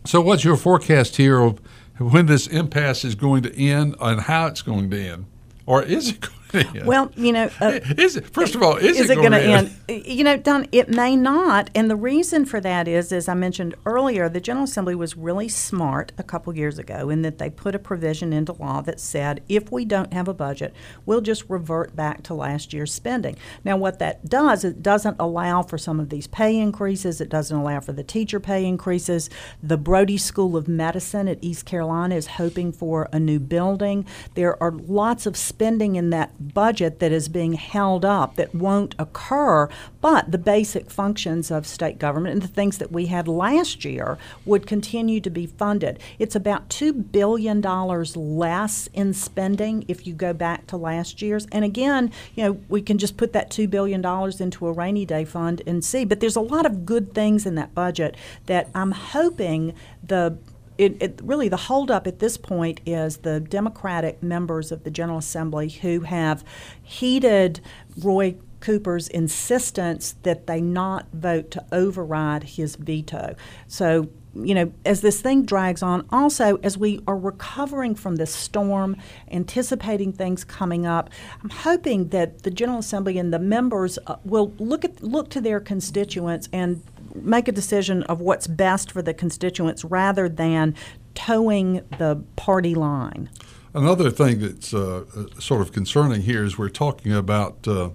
so 0.05 0.21
what's 0.21 0.43
your 0.43 0.57
forecast 0.57 1.17
here 1.17 1.41
of 1.41 1.61
when 1.99 2.27
this 2.27 2.49
impasse 2.49 3.05
is 3.05 3.15
going 3.15 3.45
to 3.45 3.57
end 3.57 3.95
and 4.01 4.21
how 4.21 4.49
it's 4.49 4.63
going 4.63 4.91
to 4.91 5.01
end, 5.01 5.27
or 5.65 5.83
is 5.85 6.11
it? 6.11 6.29
Well, 6.87 7.11
you 7.17 7.33
know, 7.33 7.51
uh, 7.61 7.81
is 7.97 8.17
it 8.17 8.29
first 8.33 8.55
of 8.55 8.63
all 8.63 8.77
is, 8.77 9.01
is 9.01 9.11
it, 9.11 9.17
going 9.17 9.33
to 9.33 9.41
end? 9.41 9.71
end? 9.89 10.07
You 10.07 10.23
know, 10.25 10.37
Don, 10.37 10.69
it 10.71 10.89
may 10.89 11.17
not, 11.17 11.71
and 11.75 11.91
the 11.91 11.97
reason 11.97 12.45
for 12.45 12.61
that 12.61 12.87
is, 12.87 13.13
as 13.13 13.29
I 13.29 13.35
mentioned 13.35 13.75
earlier, 13.85 14.29
the 14.29 14.41
General 14.41 14.65
Assembly 14.65 14.95
was 14.95 15.17
really 15.17 15.49
smart 15.49 16.13
a 16.19 16.23
couple 16.23 16.55
years 16.57 16.79
ago 16.79 17.11
in 17.11 17.23
that 17.23 17.39
they 17.39 17.51
put 17.51 17.75
a 17.75 17.79
provision 17.79 18.33
into 18.33 18.53
law 18.53 18.81
that 18.83 19.01
said 19.01 19.43
if 19.49 19.73
we 19.73 19.85
don't 19.85 20.13
have 20.13 20.29
a 20.29 20.35
budget, 20.35 20.75
we'll 21.05 21.21
just 21.21 21.49
revert 21.49 21.97
back 21.97 22.23
to 22.25 22.35
last 22.35 22.73
year's 22.73 22.93
spending. 22.93 23.37
Now, 23.65 23.77
what 23.77 23.99
that 23.99 24.29
does, 24.29 24.65
it 24.65 24.83
doesn't 24.83 25.17
allow 25.19 25.63
for 25.63 25.79
some 25.79 25.99
of 25.99 26.11
these 26.11 26.27
pay 26.27 26.59
increases. 26.59 27.21
It 27.21 27.29
doesn't 27.29 27.57
allow 27.57 27.81
for 27.81 27.93
the 27.93 28.05
teacher 28.05 28.41
pay 28.41 28.65
increases. 28.65 29.31
The 29.63 29.77
Brody 29.77 30.19
School 30.19 30.57
of 30.57 30.69
Medicine 30.69 31.29
at 31.29 31.39
East 31.43 31.67
Carolina 31.67 32.15
is 32.15 32.27
hoping 32.27 32.73
for 32.73 33.09
a 33.13 33.19
new 33.19 33.39
building. 33.39 34.07
There 34.35 34.61
are 34.63 34.73
lots 34.73 35.27
of 35.27 35.37
spending 35.37 35.97
in 35.97 36.11
that 36.11 36.46
budget 36.55 36.99
that 37.01 37.13
is 37.13 37.29
being 37.29 37.55
held 37.55 38.05
up 38.05 38.37
that 38.37 38.55
won't 38.55 38.95
occur, 38.99 39.69
but 40.01 40.31
the 40.31 40.39
basic 40.39 40.91
functions 40.91 41.51
of 41.51 41.67
state 41.67 41.99
government 41.99 42.33
and 42.35 42.43
the 42.43 42.49
things 42.49 42.79
that 42.79 42.93
we 42.93 43.07
had 43.07 43.29
last 43.29 43.85
year 43.85 44.19
would 44.45 44.67
continue 44.67 45.21
to 45.21 45.31
be 45.31 45.47
funded. 45.47 45.99
It's 46.19 46.37
about 46.37 46.69
$2 46.69 47.13
billion 47.13 47.61
less 47.61 48.89
in 48.93 49.13
spending 49.13 49.85
if 49.89 50.07
you 50.07 50.15
go 50.15 50.33
back 50.33 50.67
to 50.69 50.77
last 50.77 51.23
year's. 51.23 51.47
And 51.53 51.65
again, 51.65 52.11
you 52.35 52.45
know, 52.45 52.61
we 52.69 52.83
can 52.83 52.99
just 52.99 53.17
put 53.17 53.33
that 53.33 53.51
$2 53.51 53.69
billion 53.69 54.05
into 54.41 54.67
a 54.67 54.73
rainy 54.73 55.05
day 55.05 55.25
fund 55.25 55.63
and 55.67 55.85
see. 55.85 56.05
But 56.05 56.21
there's 56.21 56.37
a 56.37 56.41
lot 56.41 56.67
of 56.67 56.87
good 56.87 57.15
things 57.15 57.47
in 57.47 57.55
that 57.57 57.75
budget 57.75 58.17
that 58.47 58.69
I'm 58.75 58.93
hoping 58.93 59.75
the 60.03 60.39
it, 60.79 61.01
it, 61.01 61.21
really 61.23 61.49
the 61.49 61.57
holdup 61.57 62.07
at 62.07 62.19
this 62.19 62.37
point 62.37 62.81
is 62.87 63.19
the 63.19 63.41
Democratic 63.41 64.23
members 64.23 64.71
of 64.73 64.85
the 64.85 64.91
General 64.91 65.19
Assembly 65.19 65.69
who 65.69 66.01
have 66.01 66.45
heeded 66.83 67.61
Roy 67.99 68.37
Cooper's 68.61 69.09
insistence 69.09 70.17
that 70.23 70.47
they 70.47 70.61
not 70.61 71.07
vote 71.13 71.51
to 71.53 71.65
override 71.73 72.45
his 72.45 72.77
veto. 72.77 73.37
So, 73.67 74.09
you 74.45 74.55
know, 74.55 74.73
as 74.85 75.01
this 75.01 75.21
thing 75.21 75.45
drags 75.45 75.83
on, 75.83 76.07
also 76.11 76.57
as 76.63 76.77
we 76.77 77.01
are 77.07 77.17
recovering 77.17 77.95
from 77.95 78.17
this 78.17 78.35
storm, 78.35 78.97
anticipating 79.31 80.13
things 80.13 80.45
coming 80.45 80.87
up, 80.87 81.11
I'm 81.43 81.51
hoping 81.51 82.09
that 82.09 82.43
the 82.43 82.51
General 82.51 82.79
Assembly 82.81 83.19
and 83.19 83.33
the 83.33 83.39
members 83.39 83.99
uh, 84.07 84.17
will 84.25 84.53
look 84.59 84.85
at 84.85 85.03
look 85.03 85.31
to 85.31 85.41
their 85.41 85.61
constituents 85.61 86.49
and 86.53 86.83
make 87.15 87.49
a 87.49 87.53
decision 87.53 88.03
of 88.05 88.21
what's 88.21 88.47
best 88.47 88.93
for 88.93 89.03
the 89.03 89.15
constituents 89.15 89.85
rather 89.85 90.29
than 90.29 90.75
toeing 91.15 91.83
the 91.99 92.23
party 92.37 92.75
line. 92.75 93.31
Another 93.75 94.11
thing 94.11 94.41
that's 94.41 94.73
uh, 94.73 95.05
uh 95.17 95.41
sort 95.41 95.61
of 95.61 95.73
concerning 95.73 96.23
here 96.23 96.45
is 96.45 96.59
we're 96.59 96.69
talking 96.69 97.13
about 97.13 97.67
uh, 97.69 97.91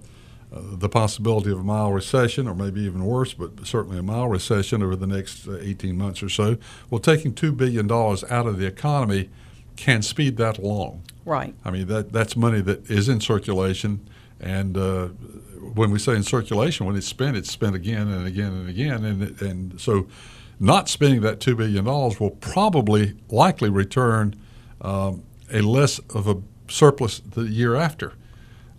the 0.54 0.88
possibility 0.88 1.50
of 1.50 1.60
a 1.60 1.62
mild 1.62 1.94
recession, 1.94 2.46
or 2.46 2.54
maybe 2.54 2.82
even 2.82 3.04
worse, 3.04 3.32
but 3.32 3.66
certainly 3.66 3.98
a 3.98 4.02
mild 4.02 4.30
recession 4.30 4.82
over 4.82 4.94
the 4.94 5.06
next 5.06 5.48
uh, 5.48 5.58
18 5.60 5.96
months 5.96 6.22
or 6.22 6.28
so. 6.28 6.58
Well, 6.90 7.00
taking 7.00 7.32
$2 7.32 7.56
billion 7.56 7.90
out 7.90 8.46
of 8.46 8.58
the 8.58 8.66
economy 8.66 9.30
can 9.76 10.02
speed 10.02 10.36
that 10.36 10.58
along. 10.58 11.04
Right. 11.24 11.54
I 11.64 11.70
mean, 11.70 11.86
that, 11.88 12.12
that's 12.12 12.36
money 12.36 12.60
that 12.60 12.90
is 12.90 13.08
in 13.08 13.20
circulation. 13.20 14.06
And 14.40 14.76
uh, 14.76 15.08
when 15.74 15.90
we 15.90 15.98
say 15.98 16.14
in 16.14 16.22
circulation, 16.22 16.84
when 16.84 16.96
it's 16.96 17.06
spent, 17.06 17.36
it's 17.36 17.50
spent 17.50 17.74
again 17.74 18.08
and 18.08 18.26
again 18.26 18.52
and 18.52 18.68
again. 18.68 19.04
And, 19.04 19.40
and 19.40 19.80
so 19.80 20.06
not 20.60 20.88
spending 20.88 21.22
that 21.22 21.40
$2 21.40 21.56
billion 21.56 21.84
will 21.84 22.36
probably 22.40 23.14
likely 23.30 23.70
return 23.70 24.34
um, 24.82 25.22
a 25.50 25.62
less 25.62 25.98
of 26.14 26.28
a 26.28 26.36
surplus 26.68 27.20
the 27.20 27.42
year 27.42 27.74
after. 27.74 28.12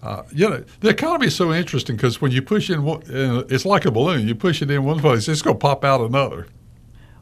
Uh, 0.04 0.24
you 0.34 0.50
know, 0.50 0.64
the 0.82 0.90
economy 0.90 1.28
is 1.28 1.36
so 1.36 1.54
interesting 1.54 1.96
because 1.96 2.20
when 2.20 2.32
you 2.32 2.42
push 2.42 2.70
in, 2.70 2.84
one, 2.84 3.02
uh, 3.10 3.46
it's 3.50 3.66
like 3.66 3.86
a 3.86 3.92
balloon. 3.92 4.28
You 4.28 4.36
push 4.36 4.62
it 4.62 4.70
in 4.70 4.84
one 4.84 5.00
place, 5.00 5.30
it's 5.30 5.42
going 5.42 5.56
to 5.56 5.60
pop 5.60 5.86
out 5.86 6.02
another. 6.02 6.48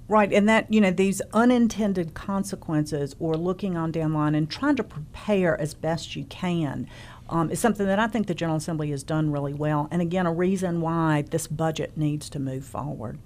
Right, 0.07 0.33
and 0.33 0.49
that 0.49 0.73
you 0.73 0.81
know 0.81 0.91
these 0.91 1.21
unintended 1.31 2.15
consequences, 2.15 3.15
or 3.19 3.35
looking 3.35 3.77
on 3.77 3.91
down 3.91 4.13
line 4.13 4.35
and 4.35 4.49
trying 4.49 4.75
to 4.75 4.83
prepare 4.83 5.57
as 5.61 5.73
best 5.73 6.15
you 6.15 6.25
can, 6.25 6.87
um, 7.29 7.49
is 7.49 7.59
something 7.59 7.85
that 7.85 7.99
I 7.99 8.07
think 8.07 8.27
the 8.27 8.33
General 8.33 8.57
Assembly 8.57 8.89
has 8.89 9.03
done 9.03 9.31
really 9.31 9.53
well. 9.53 9.87
And 9.89 10.01
again, 10.01 10.25
a 10.25 10.33
reason 10.33 10.81
why 10.81 11.21
this 11.29 11.47
budget 11.47 11.95
needs 11.95 12.29
to 12.31 12.39
move 12.39 12.65
forward. 12.65 13.19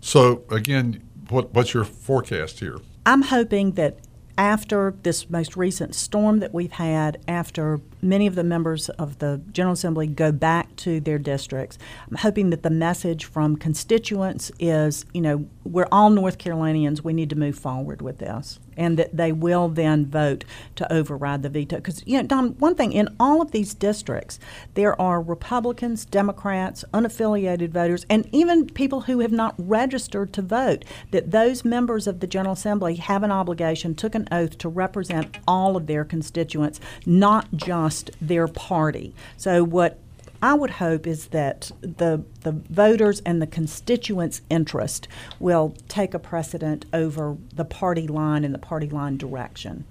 So 0.00 0.44
again, 0.50 1.02
what, 1.28 1.52
what's 1.52 1.74
your 1.74 1.84
forecast 1.84 2.60
here? 2.60 2.78
I'm 3.04 3.22
hoping 3.22 3.72
that 3.72 3.98
after 4.36 4.94
this 5.02 5.30
most 5.30 5.56
recent 5.56 5.94
storm 5.94 6.40
that 6.40 6.52
we've 6.52 6.72
had, 6.72 7.22
after 7.28 7.80
many 8.02 8.26
of 8.26 8.34
the 8.34 8.44
members 8.44 8.88
of 8.90 9.18
the 9.18 9.40
General 9.52 9.74
Assembly 9.74 10.06
go 10.06 10.32
back 10.32 10.74
to 10.76 11.00
their 11.00 11.18
districts. 11.18 11.78
I'm 12.10 12.16
hoping 12.16 12.50
that 12.50 12.62
the 12.62 12.70
message 12.70 13.24
from 13.24 13.56
constituents 13.56 14.50
is, 14.58 15.04
you 15.12 15.20
know, 15.20 15.46
we're 15.64 15.88
all 15.92 16.10
North 16.10 16.38
Carolinians. 16.38 17.02
We 17.02 17.12
need 17.12 17.30
to 17.30 17.36
move 17.36 17.58
forward 17.58 18.02
with 18.02 18.18
this, 18.18 18.58
and 18.76 18.98
that 18.98 19.16
they 19.16 19.32
will 19.32 19.68
then 19.68 20.06
vote 20.06 20.44
to 20.76 20.92
override 20.92 21.42
the 21.42 21.48
veto. 21.48 21.76
Because, 21.76 22.02
you 22.06 22.16
know, 22.16 22.26
Don, 22.26 22.50
one 22.58 22.74
thing 22.74 22.92
in 22.92 23.08
all 23.18 23.40
of 23.40 23.50
these 23.50 23.74
districts, 23.74 24.38
there 24.74 25.00
are 25.00 25.20
Republicans, 25.20 26.04
Democrats, 26.04 26.84
unaffiliated 26.92 27.70
voters, 27.70 28.06
and 28.08 28.28
even 28.32 28.66
people 28.66 29.02
who 29.02 29.20
have 29.20 29.32
not 29.32 29.54
registered 29.58 30.32
to 30.32 30.42
vote. 30.42 30.84
That 31.10 31.30
those 31.30 31.64
members 31.64 32.06
of 32.06 32.20
the 32.20 32.26
General 32.26 32.54
Assembly 32.54 32.96
have 32.96 33.22
an 33.22 33.32
obligation, 33.32 33.94
took 33.94 34.14
an 34.14 34.28
oath 34.30 34.58
to 34.58 34.68
represent 34.68 35.36
all 35.46 35.76
of 35.76 35.86
their 35.86 36.04
constituents, 36.04 36.80
not 37.06 37.48
just 37.52 37.74
just 37.94 38.10
their 38.20 38.48
party. 38.48 39.14
So 39.36 39.64
what 39.64 39.98
I 40.44 40.52
would 40.52 40.72
hope 40.72 41.06
is 41.06 41.28
that 41.28 41.70
the 41.80 42.22
the 42.42 42.52
voters 42.52 43.22
and 43.24 43.40
the 43.40 43.46
constituents' 43.46 44.42
interest 44.50 45.08
will 45.40 45.74
take 45.88 46.12
a 46.12 46.18
precedent 46.18 46.84
over 46.92 47.38
the 47.54 47.64
party 47.64 48.06
line 48.06 48.44
and 48.44 48.52
the 48.52 48.58
party 48.58 48.90
line 48.90 49.16
direction. 49.16 49.86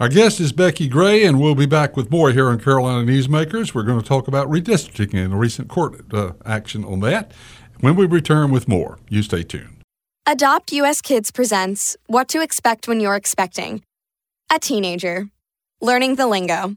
Our 0.00 0.08
guest 0.08 0.40
is 0.40 0.52
Becki 0.52 0.90
Gray, 0.90 1.24
and 1.24 1.40
we'll 1.40 1.54
be 1.54 1.64
back 1.64 1.96
with 1.96 2.10
more 2.10 2.32
here 2.32 2.48
on 2.48 2.58
Carolina 2.58 3.08
Newsmakers. 3.08 3.72
We're 3.72 3.84
going 3.84 4.00
to 4.00 4.06
talk 4.06 4.26
about 4.26 4.48
redistricting 4.48 5.24
and 5.24 5.32
a 5.32 5.36
recent 5.36 5.68
court 5.68 6.12
uh, 6.12 6.32
action 6.44 6.84
on 6.84 6.98
that. 7.00 7.30
When 7.78 7.94
we 7.94 8.04
return 8.04 8.50
with 8.50 8.66
more, 8.66 8.98
you 9.08 9.22
stay 9.22 9.44
tuned. 9.44 9.82
Adopt 10.26 10.72
US 10.72 11.00
Kids 11.00 11.30
presents 11.30 11.96
What 12.08 12.26
to 12.30 12.42
Expect 12.42 12.88
When 12.88 12.98
You're 12.98 13.14
Expecting. 13.14 13.84
A 14.52 14.58
teenager. 14.58 15.28
Learning 15.80 16.16
the 16.16 16.26
lingo 16.26 16.76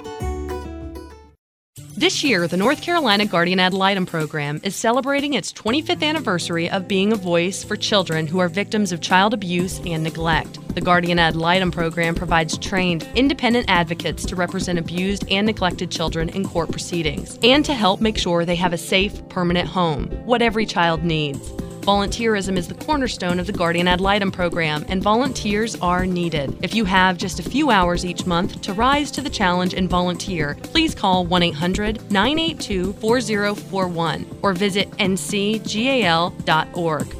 This 2.01 2.23
year, 2.23 2.47
the 2.47 2.57
North 2.57 2.81
Carolina 2.81 3.27
Guardian 3.27 3.59
Ad 3.59 3.75
Litem 3.75 4.07
program 4.07 4.59
is 4.63 4.75
celebrating 4.75 5.35
its 5.35 5.53
25th 5.53 6.01
anniversary 6.01 6.67
of 6.67 6.87
being 6.87 7.13
a 7.13 7.15
voice 7.15 7.63
for 7.63 7.75
children 7.75 8.25
who 8.25 8.39
are 8.39 8.47
victims 8.47 8.91
of 8.91 9.01
child 9.01 9.35
abuse 9.35 9.79
and 9.85 10.01
neglect. 10.01 10.57
The 10.73 10.81
Guardian 10.81 11.19
Ad 11.19 11.35
Litem 11.35 11.69
program 11.69 12.15
provides 12.15 12.57
trained, 12.57 13.07
independent 13.13 13.67
advocates 13.69 14.25
to 14.25 14.35
represent 14.35 14.79
abused 14.79 15.29
and 15.29 15.45
neglected 15.45 15.91
children 15.91 16.29
in 16.29 16.43
court 16.43 16.71
proceedings 16.71 17.37
and 17.43 17.63
to 17.65 17.73
help 17.75 18.01
make 18.01 18.17
sure 18.17 18.45
they 18.45 18.55
have 18.55 18.73
a 18.73 18.79
safe, 18.79 19.21
permanent 19.29 19.67
home, 19.67 20.07
what 20.25 20.41
every 20.41 20.65
child 20.65 21.03
needs. 21.03 21.53
Volunteerism 21.81 22.57
is 22.57 22.67
the 22.67 22.75
cornerstone 22.75 23.39
of 23.39 23.47
the 23.47 23.51
Guardian 23.51 23.87
Ad 23.87 23.99
Litem 23.99 24.31
program, 24.31 24.85
and 24.87 25.01
volunteers 25.01 25.75
are 25.81 26.05
needed. 26.05 26.55
If 26.61 26.75
you 26.75 26.85
have 26.85 27.17
just 27.17 27.39
a 27.39 27.43
few 27.43 27.71
hours 27.71 28.05
each 28.05 28.27
month 28.27 28.61
to 28.61 28.73
rise 28.73 29.09
to 29.11 29.21
the 29.21 29.31
challenge 29.31 29.73
and 29.73 29.89
volunteer, 29.89 30.55
please 30.61 30.93
call 30.93 31.25
1 31.25 31.41
800 31.41 32.11
982 32.11 32.93
4041 32.93 34.27
or 34.43 34.53
visit 34.53 34.91
ncgal.org. 34.91 36.33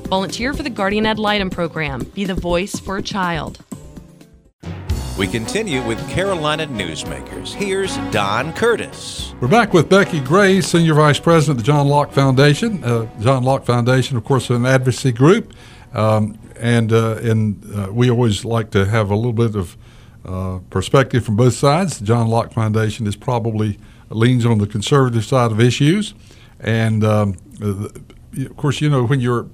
Volunteer 0.08 0.54
for 0.54 0.62
the 0.62 0.70
Guardian 0.70 1.08
Ad 1.08 1.18
Litem 1.18 1.50
program. 1.50 2.04
Be 2.14 2.26
the 2.26 2.36
voice 2.36 2.80
for 2.80 2.98
a 2.98 3.02
child. 3.02 3.66
We 5.18 5.28
continue 5.28 5.86
with 5.86 6.10
Carolina 6.10 6.66
Newsmakers. 6.66 7.54
Here's 7.54 7.98
Don 8.12 8.54
Curtis. 8.54 9.36
We're 9.42 9.50
back 9.50 9.74
with 9.74 9.90
Becki 9.90 10.26
Gray, 10.26 10.62
Senior 10.62 10.94
Vice 10.94 11.20
President 11.20 11.60
of 11.60 11.66
the 11.66 11.68
John 11.68 11.88
Locke 11.88 12.14
Foundation. 12.14 12.82
Uh, 12.84 13.08
John 13.20 13.44
Locke 13.44 13.66
Foundation, 13.66 14.16
of 14.16 14.24
course, 14.24 14.50
an 14.50 14.66
advocacy 14.66 15.12
group. 15.12 15.54
Um, 15.94 16.40
and 16.56 16.94
uh, 16.94 17.18
and 17.18 17.62
uh, 17.76 17.92
we 17.92 18.10
always 18.10 18.46
like 18.46 18.72
to 18.72 18.86
have 18.86 19.12
a 19.12 19.16
little 19.16 19.34
bit 19.34 19.56
of 19.56 19.78
uh, 20.24 20.60
perspective 20.70 21.26
from 21.26 21.36
both 21.36 21.56
sides. 21.56 22.00
The 22.00 22.06
John 22.06 22.30
Locke 22.30 22.54
Foundation 22.54 23.06
is 23.06 23.18
probably 23.18 23.80
leans 24.10 24.46
on 24.46 24.60
the 24.60 24.68
conservative 24.68 25.26
side 25.26 25.52
of 25.52 25.60
issues. 25.60 26.14
And 26.60 27.04
um, 27.04 27.36
uh, 27.62 27.90
of 28.46 28.56
course, 28.56 28.80
you 28.80 28.90
know, 28.90 29.04
when 29.04 29.20
you're 29.20 29.48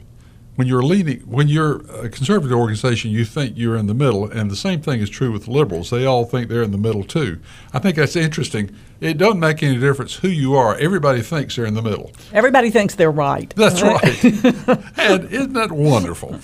when 0.58 0.66
you're 0.68 0.82
leading, 0.82 1.20
when 1.20 1.48
you're 1.48 1.82
a 1.92 2.10
conservative 2.10 2.58
organization, 2.58 3.12
you 3.12 3.26
think 3.26 3.56
you're 3.56 3.78
in 3.78 3.86
the 3.86 3.94
middle, 3.94 4.26
and 4.26 4.50
the 4.50 4.56
same 4.56 4.82
thing 4.82 5.00
is 5.00 5.08
true 5.08 5.32
with 5.32 5.48
liberals. 5.48 5.92
They 5.92 6.04
all 6.04 6.26
think 6.26 6.50
they're 6.50 6.64
in 6.64 6.72
the 6.72 6.80
middle 6.80 7.04
too. 7.04 7.40
I 7.74 7.80
think 7.80 7.96
that's 7.96 8.16
interesting. 8.16 8.76
It 9.00 9.20
doesn't 9.20 9.40
make 9.40 9.62
any 9.62 9.78
difference 9.78 10.16
who 10.16 10.30
you 10.30 10.56
are. 10.56 10.76
Everybody 10.78 11.22
thinks 11.22 11.56
they're 11.56 11.66
in 11.66 11.76
the 11.76 11.84
middle. 11.84 12.12
Everybody 12.34 12.72
thinks 12.72 12.96
they're 12.96 13.12
right. 13.12 13.54
That's 13.56 13.84
right. 13.84 14.24
and 14.98 15.26
isn't 15.32 15.54
that 15.54 15.72
wonderful? 15.72 16.40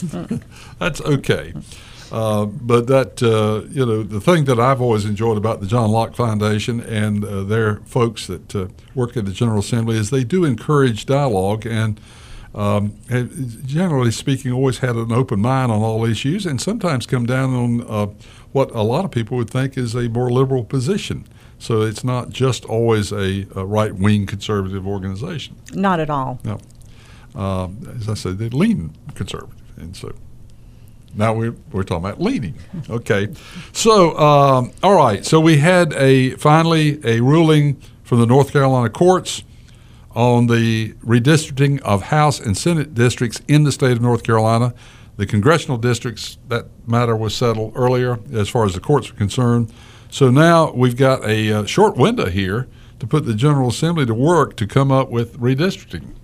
that's 0.80 1.02
okay. 1.02 1.56
Uh, 2.12 2.46
but 2.46 2.86
that 2.86 3.24
uh, 3.24 3.68
you 3.72 3.84
know 3.84 4.04
the 4.04 4.22
thing 4.22 4.46
that 4.46 4.60
I've 4.60 4.80
always 4.80 5.06
enjoyed 5.06 5.38
about 5.38 5.60
the 5.60 5.66
John 5.66 5.90
Locke 5.90 6.16
Foundation 6.16 6.82
and 6.82 7.26
uh, 7.26 7.42
their 7.42 7.78
folks 7.78 8.28
that 8.28 8.56
uh, 8.56 8.68
work 8.94 9.18
at 9.18 9.26
the 9.26 9.32
General 9.32 9.58
Assembly 9.58 9.98
is 9.98 10.12
they 10.12 10.24
do 10.24 10.46
encourage 10.46 11.08
dialogue 11.08 11.66
and 11.66 12.00
um, 12.56 12.94
generally 13.66 14.12
speaking, 14.12 14.52
always 14.52 14.80
had 14.80 14.96
an 14.96 15.12
open 15.12 15.40
mind 15.40 15.72
on 15.72 15.82
all 15.82 16.06
issues, 16.06 16.46
and 16.46 16.62
sometimes 16.62 17.06
come 17.06 17.26
down 17.26 17.54
on 17.54 17.82
uh, 17.88 18.14
what 18.52 18.72
a 18.72 18.84
lot 18.84 19.06
of 19.06 19.12
people 19.12 19.38
would 19.38 19.50
think 19.50 19.78
is 19.78 19.96
a 19.96 20.08
more 20.10 20.30
liberal 20.30 20.64
position. 20.64 21.26
So 21.58 21.82
it's 21.82 22.04
not 22.04 22.30
just 22.30 22.66
always 22.66 23.12
a, 23.12 23.48
a 23.56 23.66
right 23.66 23.96
wing 23.96 24.26
conservative 24.26 24.86
organization. 24.86 25.56
Not 25.74 26.00
at 26.00 26.10
all. 26.10 26.40
No. 26.44 26.60
Uh, 27.36 27.70
as 27.96 28.10
I 28.10 28.14
said, 28.14 28.38
they 28.38 28.50
lean 28.50 28.94
conservative. 29.16 29.56
And 29.78 29.96
so 29.96 30.14
now 31.16 31.34
we're, 31.34 31.56
we're 31.72 31.84
talking 31.84 32.06
about 32.06 32.22
leaning. 32.22 32.56
Okay. 32.90 33.30
So, 33.72 34.18
um, 34.18 34.72
all 34.84 34.96
right. 34.96 35.26
So 35.26 35.40
we 35.40 35.58
had 35.58 35.94
a 35.94 36.32
finally 36.32 37.00
a 37.04 37.22
ruling 37.22 37.82
from 38.04 38.20
the 38.20 38.26
North 38.28 38.52
Carolina 38.52 38.90
courts 38.90 39.44
on 40.16 40.48
the 40.48 40.94
redistricting 41.06 41.82
of 41.82 42.04
House 42.04 42.40
and 42.40 42.58
Senate 42.58 42.94
districts 42.94 43.42
in 43.48 43.64
the 43.64 43.72
state 43.72 43.92
of 43.92 44.02
North 44.02 44.24
Carolina. 44.24 44.74
The 45.18 45.26
congressional 45.26 45.78
districts, 45.78 46.38
that 46.48 46.68
matter 46.88 47.16
was 47.16 47.36
settled 47.36 47.74
earlier 47.76 48.20
as 48.34 48.50
far 48.50 48.66
as 48.66 48.74
the 48.74 48.80
courts 48.80 49.10
are 49.10 49.14
concerned. 49.14 49.72
So 50.10 50.30
now 50.30 50.72
we've 50.72 50.98
got 50.98 51.24
a 51.24 51.52
uh, 51.52 51.66
short 51.66 51.98
window 51.98 52.30
here 52.30 52.68
to 53.00 53.08
put 53.08 53.26
the 53.26 53.34
General 53.34 53.70
Assembly 53.70 54.06
to 54.06 54.14
work 54.14 54.56
to 54.58 54.68
come 54.68 54.92
up 54.92 55.10
with 55.10 55.38
redistricting. 55.40 56.16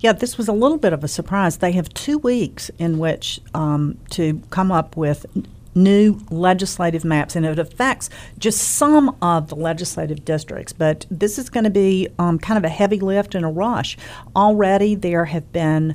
Yeah, 0.00 0.12
this 0.12 0.36
was 0.36 0.48
a 0.48 0.52
little 0.52 0.78
bit 0.78 0.92
of 0.92 1.04
a 1.04 1.08
surprise. 1.08 1.58
They 1.58 1.72
have 1.72 1.88
two 1.94 2.18
weeks 2.18 2.70
in 2.78 2.98
which 2.98 3.40
um, 3.54 3.98
to 4.10 4.42
come 4.50 4.72
up 4.72 4.96
with 4.96 5.26
new 5.74 6.20
legislative 6.30 7.04
maps, 7.04 7.36
and 7.36 7.46
it 7.46 7.58
affects 7.58 8.10
just 8.38 8.60
some 8.60 9.16
of 9.22 9.48
the 9.48 9.56
legislative 9.56 10.24
districts. 10.24 10.72
But 10.72 11.06
this 11.10 11.38
is 11.38 11.50
going 11.50 11.64
to 11.64 11.70
be 11.70 12.08
um, 12.18 12.38
kind 12.38 12.58
of 12.58 12.64
a 12.64 12.68
heavy 12.68 13.00
lift 13.00 13.34
and 13.34 13.44
a 13.44 13.48
rush. 13.48 13.96
Already, 14.34 14.94
there 14.94 15.26
have 15.26 15.52
been 15.52 15.94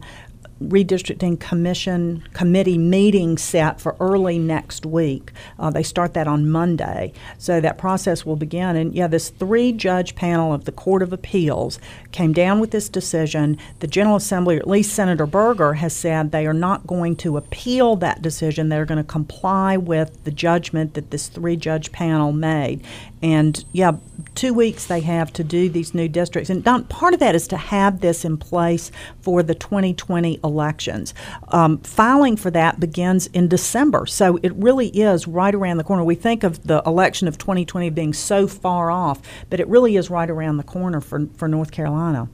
redistricting 0.70 1.40
commission 1.40 2.24
committee 2.34 2.78
meeting 2.78 3.38
set 3.38 3.80
for 3.80 3.96
early 4.00 4.38
next 4.38 4.86
week. 4.86 5.32
Uh, 5.60 5.70
they 5.70 5.84
start 5.84 6.14
that 6.14 6.28
on 6.28 6.50
Monday, 6.50 7.14
so 7.38 7.62
that 7.62 7.78
process 7.78 8.26
will 8.26 8.36
begin. 8.36 8.76
And 8.76 8.94
yeah, 8.94 9.08
this 9.08 9.30
three 9.30 9.72
judge 9.72 10.16
panel 10.16 10.54
of 10.54 10.66
the 10.66 10.72
Court 10.72 11.02
of 11.02 11.14
Appeals 11.14 11.80
came 12.12 12.34
down 12.34 12.60
with 12.60 12.72
this 12.72 12.90
decision. 12.90 13.58
The 13.80 13.88
General 13.88 14.18
Assembly, 14.18 14.58
or 14.58 14.60
at 14.60 14.68
least 14.68 14.94
Senator 14.94 15.26
Berger, 15.26 15.74
has 15.74 15.96
said 15.96 16.32
they 16.32 16.48
are 16.48 16.54
not 16.54 16.88
going 16.88 17.16
to 17.18 17.38
appeal 17.38 17.96
that 17.98 18.22
decision. 18.22 18.70
They're 18.70 18.86
going 18.86 18.98
to 18.98 19.04
comply 19.04 19.78
with 19.78 20.24
the 20.24 20.32
judgment 20.32 20.94
that 20.94 21.12
this 21.12 21.28
three 21.28 21.56
judge 21.56 21.92
panel 21.92 22.32
made. 22.32 22.84
And 23.22 23.64
yeah, 23.72 23.94
two 24.36 24.54
weeks 24.54 24.86
they 24.86 25.00
have 25.02 25.32
to 25.34 25.44
do 25.44 25.70
these 25.70 25.94
new 25.94 26.08
districts. 26.08 26.50
And 26.50 26.64
Don, 26.64 26.84
part 26.86 27.14
of 27.14 27.20
that 27.20 27.36
is 27.36 27.48
to 27.48 27.58
have 27.58 28.02
this 28.02 28.26
in 28.26 28.38
place 28.38 28.92
for 29.22 29.42
the 29.42 29.56
2020 29.56 30.40
elections. 30.44 31.14
Um, 31.50 31.80
filing 31.80 32.38
for 32.38 32.52
that 32.52 32.80
begins 32.80 33.28
in 33.28 33.48
December, 33.48 34.06
so 34.06 34.38
it 34.44 34.54
really 34.56 34.88
is 34.88 35.28
right 35.28 35.56
around 35.56 35.78
the 35.78 35.84
corner. 35.84 36.04
We 36.04 36.16
think 36.16 36.44
of 36.44 36.66
the 36.68 36.82
election 36.86 37.28
of 37.28 37.38
2020 37.38 37.90
being 37.90 38.14
so 38.14 38.48
far 38.48 38.92
off, 38.92 39.22
but 39.50 39.60
it 39.60 39.68
really 39.68 39.96
is 39.96 40.10
right 40.10 40.30
around 40.30 40.58
the 40.58 40.64
corner 40.64 41.02
for, 41.02 41.28
for 41.38 41.48
North 41.48 41.72
Carolina. 41.72 42.30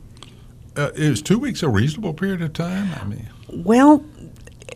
Uh, 0.76 0.90
is 0.96 1.22
two 1.22 1.38
weeks 1.38 1.64
a 1.64 1.70
reasonable 1.70 2.14
period 2.14 2.42
of 2.42 2.54
time? 2.54 2.90
I 3.00 3.06
mean, 3.06 3.30
well, 3.50 4.06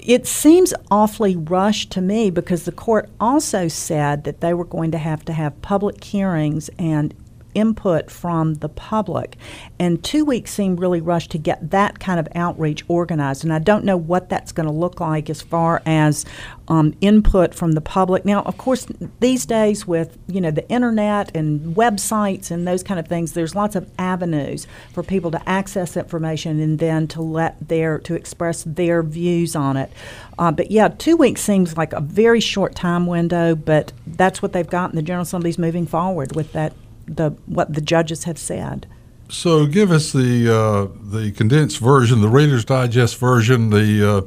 it 0.05 0.27
seems 0.27 0.73
awfully 0.91 1.35
rushed 1.35 1.91
to 1.91 2.01
me 2.01 2.29
because 2.29 2.65
the 2.65 2.71
court 2.71 3.09
also 3.19 3.67
said 3.67 4.23
that 4.23 4.39
they 4.39 4.53
were 4.53 4.65
going 4.65 4.91
to 4.91 4.99
have 4.99 5.25
to 5.25 5.33
have 5.33 5.59
public 5.63 6.03
hearings 6.03 6.69
and 6.77 7.13
input 7.55 8.11
from 8.11 8.55
the 8.55 8.69
public. 8.69 9.37
And 9.79 10.03
two 10.03 10.23
weeks 10.23 10.51
seemed 10.51 10.79
really 10.79 11.01
rushed 11.01 11.31
to 11.31 11.37
get 11.37 11.71
that 11.71 11.99
kind 11.99 12.19
of 12.19 12.27
outreach 12.35 12.83
organized. 12.87 13.43
And 13.43 13.51
I 13.51 13.59
don't 13.59 13.85
know 13.85 13.97
what 13.97 14.29
that's 14.29 14.51
going 14.51 14.67
to 14.67 14.73
look 14.73 14.99
like 14.99 15.29
as 15.29 15.41
far 15.41 15.81
as 15.85 16.25
um, 16.67 16.95
input 17.01 17.53
from 17.53 17.73
the 17.73 17.81
public. 17.81 18.25
Now, 18.25 18.41
of 18.43 18.57
course, 18.57 18.87
these 19.19 19.45
days 19.45 19.87
with 19.87 20.17
you 20.27 20.41
know 20.41 20.51
the 20.51 20.67
internet 20.69 21.35
and 21.35 21.75
websites 21.75 22.51
and 22.51 22.67
those 22.67 22.83
kind 22.83 22.99
of 22.99 23.07
things, 23.07 23.33
there's 23.33 23.55
lots 23.55 23.75
of 23.75 23.89
avenues 23.97 24.67
for 24.93 25.03
people 25.03 25.31
to 25.31 25.49
access 25.49 25.95
information 25.95 26.59
and 26.59 26.79
then 26.79 27.07
to 27.09 27.21
let 27.21 27.67
their 27.67 27.99
to 27.99 28.15
express 28.15 28.63
their 28.63 29.03
views 29.03 29.55
on 29.55 29.77
it. 29.77 29.91
Uh, 30.37 30.51
but 30.51 30.71
yeah, 30.71 30.87
two 30.87 31.15
weeks 31.15 31.41
seems 31.41 31.77
like 31.77 31.93
a 31.93 32.01
very 32.01 32.39
short 32.39 32.75
time 32.75 33.05
window, 33.05 33.55
but 33.55 33.93
that's 34.07 34.41
what 34.41 34.53
they've 34.53 34.69
got, 34.69 34.89
and 34.89 34.97
the 34.97 35.03
General 35.03 35.23
Assembly's 35.23 35.57
moving 35.57 35.85
forward 35.85 36.35
with 36.35 36.51
that 36.53 36.73
the 37.07 37.31
what 37.45 37.73
the 37.73 37.81
judges 37.81 38.23
have 38.25 38.37
said. 38.37 38.87
So, 39.27 39.65
give 39.65 39.91
us 39.91 40.11
the 40.11 40.53
uh, 40.53 40.87
the 41.01 41.31
condensed 41.31 41.79
version, 41.79 42.21
the 42.21 42.29
Reader's 42.29 42.65
Digest 42.65 43.17
version, 43.17 43.71
the 43.71 44.09
uh, 44.09 44.21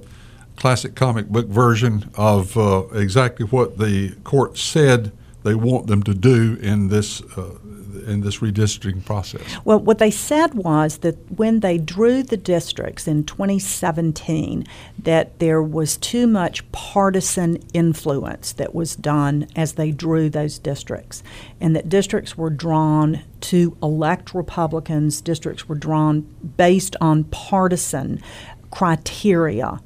classic 0.56 0.96
comic 0.96 1.28
book 1.28 1.46
version 1.46 2.10
of 2.14 2.56
uh, 2.56 2.84
exactly 2.92 3.46
what 3.46 3.78
the 3.78 4.10
court 4.24 4.58
said 4.58 5.12
they 5.44 5.54
want 5.54 5.86
them 5.86 6.02
to 6.02 6.14
do 6.14 6.58
in 6.60 6.88
this 6.88 7.22
uh, 7.36 7.50
in 8.08 8.22
this 8.22 8.38
redistricting 8.38 9.04
process? 9.04 9.42
Well, 9.64 9.78
what 9.80 9.98
they 9.98 10.10
said 10.10 10.54
was 10.54 10.98
that 10.98 11.16
when 11.30 11.60
they 11.60 11.78
drew 11.78 12.22
the 12.22 12.36
districts 12.36 13.06
in 13.06 13.24
2017, 13.24 14.66
that 14.98 15.38
there 15.38 15.62
was 15.62 15.96
too 15.96 16.26
much 16.26 16.70
partisan 16.72 17.56
influence 17.72 18.52
that 18.52 18.74
was 18.74 18.96
done 18.96 19.46
as 19.54 19.74
they 19.74 19.90
drew 19.90 20.30
those 20.30 20.58
districts, 20.58 21.22
and 21.60 21.76
that 21.76 21.88
districts 21.88 22.36
were 22.36 22.50
drawn 22.50 23.20
to 23.40 23.76
elect 23.82 24.34
Republicans. 24.34 25.20
Districts 25.20 25.68
were 25.68 25.74
drawn 25.74 26.22
based 26.56 26.96
on 27.00 27.24
partisan 27.24 28.20
criteria 28.70 29.80